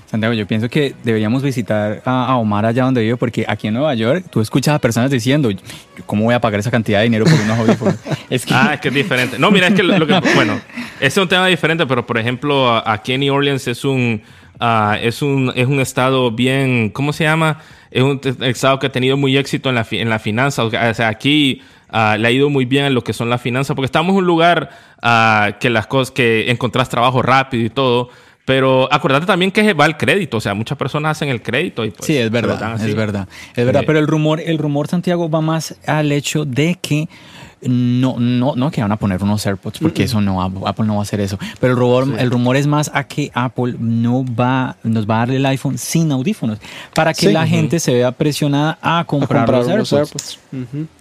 [0.09, 3.93] Santiago, yo pienso que deberíamos visitar a, Omar allá donde vive, porque aquí en Nueva
[3.93, 5.51] York tú escuchas a personas diciendo,
[6.07, 7.95] ¿cómo voy a pagar esa cantidad de dinero por unos audífonos?
[8.29, 8.53] es que...
[8.55, 9.37] Ah, es que es diferente.
[9.37, 10.59] No, mira, es que lo, que, bueno,
[10.95, 14.23] ese es un tema diferente, pero por ejemplo, aquí en New Orleans es un,
[14.59, 17.59] ah, es un, es un estado bien, ¿cómo se llama?
[17.91, 20.63] Es un estado que ha tenido muy éxito en la, en la finanza.
[20.63, 23.75] O sea, aquí ah, le ha ido muy bien en lo que son las finanzas,
[23.75, 24.71] porque estamos en un lugar
[25.03, 28.09] ah, que las cosas, que encontrás trabajo rápido y todo.
[28.49, 31.91] Pero acuérdate también que va el crédito, o sea, muchas personas hacen el crédito y
[31.91, 33.27] pues, Sí, es verdad, es verdad.
[33.55, 37.07] Es verdad, pero el rumor, el rumor Santiago va más al hecho de que
[37.61, 41.01] no, no, no que van a poner unos AirPods, porque eso no, Apple no va
[41.01, 41.37] a hacer eso.
[41.59, 45.19] Pero el rumor, el rumor es más a que Apple no va, nos va a
[45.19, 46.57] darle el iPhone sin audífonos,
[46.95, 50.39] para que la gente se vea presionada a comprar, los, AirPods.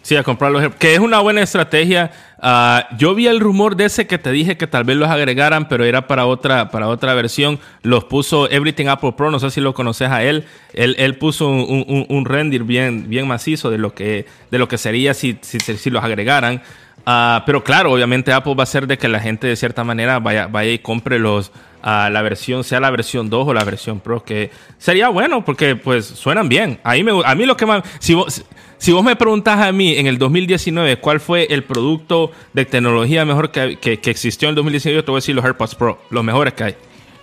[0.02, 2.10] Sí, a comprar los AirPods, que es una buena estrategia.
[2.40, 5.68] Ah, yo vi el rumor de ese que te dije que tal vez los agregaran,
[5.68, 7.58] pero era para otra, para otra versión.
[7.82, 10.44] Los puso Everything Apple Pro, no sé si lo conoces a él.
[10.72, 15.14] Él, él puso un, render bien, bien macizo de lo que, de lo que sería
[15.14, 16.62] si, si, si los agregaran.
[17.06, 20.18] Ah, pero claro, obviamente Apple va a hacer de que la gente de cierta manera
[20.18, 21.48] vaya, vaya y compre los,
[21.82, 25.74] uh, la versión, sea la versión 2 o la versión Pro, que sería bueno porque
[25.74, 26.78] pues suenan bien.
[26.84, 27.82] A mí, me, a mí lo que más...
[27.98, 28.44] Si vos,
[28.78, 33.24] si vos me preguntas a mí en el 2019 cuál fue el producto de tecnología
[33.24, 35.98] mejor que, que, que existió en el 2019, te voy a decir los AirPods Pro,
[36.10, 36.74] los mejores que hay.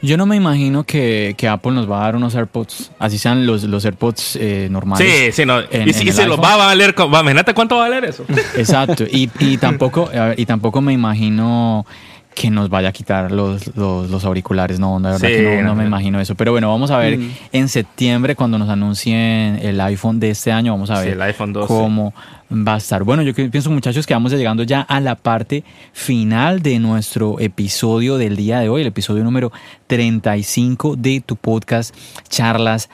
[0.02, 3.64] Yo no me imagino que, Apple nos va a dar unos AirPods, así sean los,
[3.64, 5.08] los AirPods eh, normales.
[5.08, 5.62] Sí, sí, no.
[5.62, 8.24] y si se los va a valer, imagínate cuánto va a valer eso.
[8.56, 9.06] Exacto.
[9.06, 11.86] Y, y tampoco, y tampoco me imagino
[12.36, 14.78] que nos vaya a quitar los, los, auriculares.
[14.78, 16.36] No, la verdad que no, me imagino eso.
[16.36, 17.32] Pero bueno, vamos a ver mm.
[17.54, 21.18] en septiembre cuando nos anuncien el iPhone de este año, vamos a ver
[21.66, 22.14] cómo
[22.52, 23.04] va a estar.
[23.04, 25.64] Bueno, yo pienso muchachos que vamos llegando ya a la parte
[25.94, 29.52] final de nuestro episodio del día de hoy, el episodio número
[29.88, 31.96] 35 de tu podcast
[32.28, 32.90] Charlas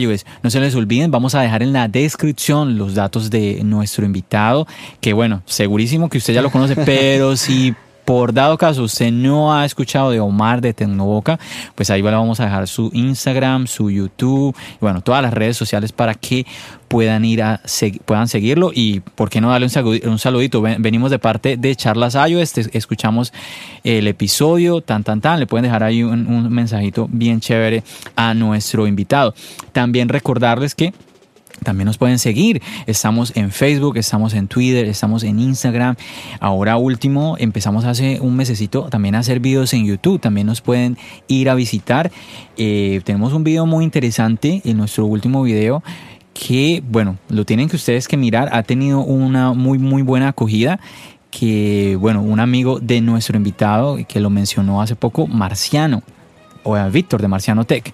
[0.00, 0.24] iOS.
[0.42, 4.66] No se les olviden, vamos a dejar en la descripción los datos de nuestro invitado,
[5.02, 7.74] que bueno, segurísimo que usted ya lo conoce, pero si
[8.06, 11.40] por dado caso usted no ha escuchado de Omar de Tecnoboca,
[11.74, 15.56] pues ahí le vamos a dejar su Instagram, su YouTube, y bueno, todas las redes
[15.56, 16.46] sociales para que
[16.86, 17.42] puedan ir
[18.04, 19.66] puedan seguirlo y por qué no darle
[20.04, 20.62] un, saludito.
[20.62, 23.32] Venimos de parte de Charlas iOS, escuchamos
[23.82, 27.82] el episodio, tan tan tan, le pueden dejar ahí un, un mensajito bien chévere
[28.14, 29.34] a nuestro invitado.
[29.72, 30.94] También recordarles que
[31.62, 32.62] también nos pueden seguir.
[32.86, 35.96] Estamos en Facebook, estamos en Twitter, estamos en Instagram.
[36.40, 40.20] Ahora último, empezamos hace un mesecito también a hacer videos en YouTube.
[40.20, 40.96] También nos pueden
[41.28, 42.10] ir a visitar.
[42.56, 45.82] Eh, tenemos un video muy interesante en nuestro último video
[46.34, 48.50] que, bueno, lo tienen que ustedes que mirar.
[48.52, 50.78] Ha tenido una muy, muy buena acogida
[51.30, 56.02] que, bueno, un amigo de nuestro invitado que lo mencionó hace poco, Marciano
[56.66, 57.92] o a Víctor de Marciano Tech.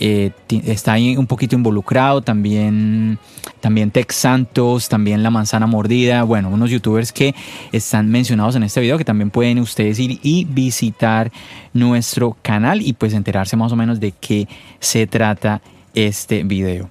[0.00, 0.30] Eh,
[0.66, 3.18] está ahí un poquito involucrado, también,
[3.60, 7.34] también Tech Santos, también La Manzana Mordida, bueno, unos youtubers que
[7.70, 11.30] están mencionados en este video que también pueden ustedes ir y visitar
[11.72, 14.48] nuestro canal y pues enterarse más o menos de qué
[14.80, 15.60] se trata
[15.94, 16.90] este video.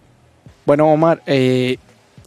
[0.65, 1.77] Bueno, Omar, eh,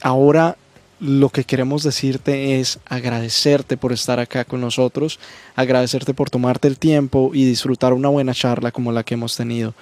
[0.02, 0.56] ahora
[0.98, 5.18] lo que queremos decirte es agradecerte por estar acá con nosotros,
[5.54, 9.74] agradecerte por tomarte el tiempo y disfrutar una buena charla como la que hemos tenido.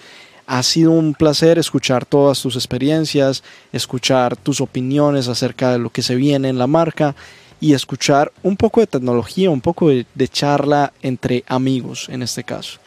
[0.46, 3.42] Ha sido un placer escuchar todas tus experiencias,
[3.72, 7.14] escuchar tus opiniones acerca de lo que se viene en la marca
[7.60, 12.78] y escuchar un poco de tecnología, un poco de, charla entre amigos en este caso.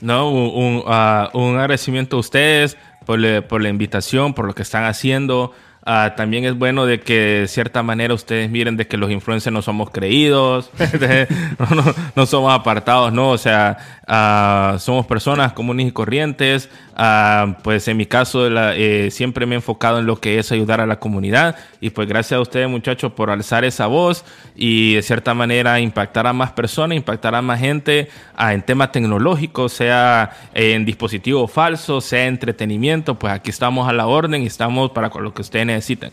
[0.00, 3.18] No, un, ah, agradecimiento a ustedes por
[3.60, 5.52] la invitación, por lo que están haciendo.
[5.82, 9.52] Ah, también es bueno de que de cierta manera ustedes miren de que los influencers
[9.52, 10.70] no somos creídos,
[12.16, 16.68] no, somos apartados, no, o sea, uh, somos personas comunes y corrientes.
[16.98, 20.82] Uh, pues en mi caso eh, siempre me he enfocado en lo que es ayudar
[20.82, 24.22] a la comunidad y pues gracias a ustedes muchachos por alzar esa voz
[24.54, 29.72] y de cierta manera impactar a más personas, impactar a más gente en temas tecnológicos,
[29.72, 35.08] sea en dispositivos falsos, sea entretenimiento, pues aquí estamos a la orden y estamos para
[35.08, 36.12] lo que ustedes necesiten.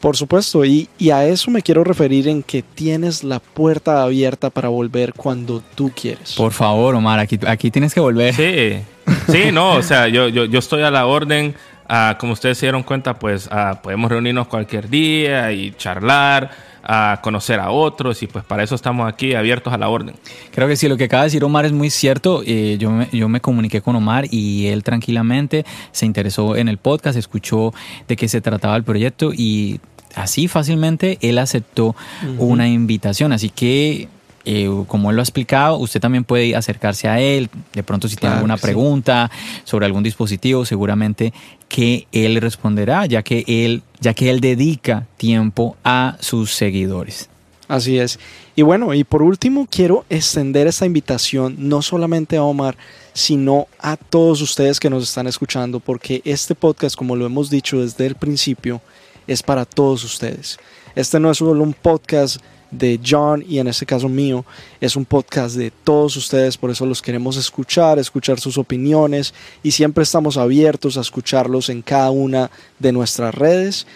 [0.00, 4.68] Por supuesto, y, a eso me quiero referir en que tienes la puerta abierta para
[4.68, 6.34] volver cuando tú quieres.
[6.34, 8.32] Por favor, Omar, aquí, aquí tienes que volver.
[8.32, 8.84] Sí,
[9.32, 11.54] sí, no, o sea, yo, yo, yo estoy a la orden.
[11.88, 16.50] Ah, como ustedes se dieron cuenta, pues ah, podemos reunirnos cualquier día y charlar
[16.88, 20.16] a conocer a otros y pues para eso estamos aquí abiertos a la orden.
[20.52, 22.42] Creo que sí, lo que acaba de decir Omar es muy cierto.
[22.46, 26.78] Eh, yo, me, yo me comuniqué con Omar y él tranquilamente se interesó en el
[26.78, 27.74] podcast, escuchó
[28.08, 29.80] de qué se trataba el proyecto y
[30.14, 31.94] así fácilmente él aceptó
[32.38, 33.32] una invitación.
[33.32, 34.08] Así que
[34.44, 38.16] eh, como él lo ha explicado, usted también puede acercarse a él, de pronto si
[38.16, 39.30] tiene alguna pregunta
[39.64, 41.32] sobre algún dispositivo, seguramente
[41.68, 47.28] que él responderá, ya que él, ya que él dedica tiempo a sus seguidores.
[47.68, 48.18] Así es.
[48.56, 52.76] Y bueno, y por último quiero extender esta invitación no solamente a Omar,
[53.12, 57.82] sino a todos ustedes que nos están escuchando, porque este podcast, como lo hemos dicho
[57.82, 58.80] desde el principio,
[59.26, 60.58] es para todos ustedes.
[60.94, 62.38] Este no es solo un podcast
[62.70, 64.44] de John y en este caso mío,
[64.80, 69.70] es un podcast de todos ustedes, por eso los queremos escuchar, escuchar sus opiniones y
[69.70, 73.86] siempre estamos abiertos a escucharlos en cada una de nuestras redes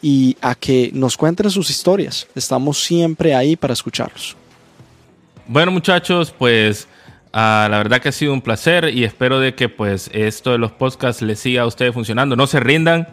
[0.00, 2.26] y a que nos cuenten sus historias.
[2.34, 4.36] Estamos siempre ahí para escucharlos.
[5.46, 6.88] Bueno muchachos, pues
[7.32, 10.58] ah, la verdad que ha sido un placer y espero de que pues esto de
[10.58, 12.36] los podcasts les siga a ustedes funcionando.
[12.36, 13.08] No se rindan,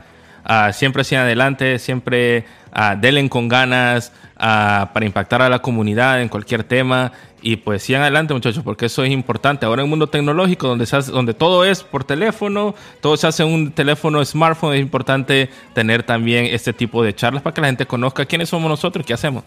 [0.48, 2.46] uh, siempre hacia adelante, siempre
[2.76, 7.12] uh, denle con ganas para impactar a la comunidad en cualquier tema.
[7.42, 9.66] Y pues sigan adelante muchachos porque eso es importante.
[9.66, 13.28] Ahora en un mundo tecnológico donde se hace, donde todo es por teléfono todo se
[13.28, 17.62] hace en un teléfono smartphone es importante tener también este tipo de charlas para que
[17.62, 19.44] la gente conozca quiénes somos nosotros y qué hacemos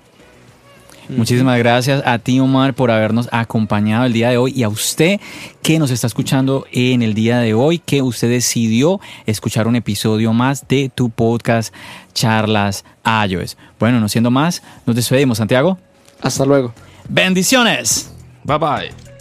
[1.08, 5.20] Muchísimas gracias a ti, Omar, por habernos acompañado el día de hoy y a usted
[5.62, 10.32] que nos está escuchando en el día de hoy, que usted decidió escuchar un episodio
[10.32, 11.74] más de tu podcast
[12.14, 12.84] Charlas
[13.28, 13.56] iOS.
[13.78, 15.78] Bueno, no siendo más, nos despedimos, Santiago.
[16.20, 16.72] Hasta luego.
[17.08, 18.12] Bendiciones.
[18.44, 19.11] Bye bye.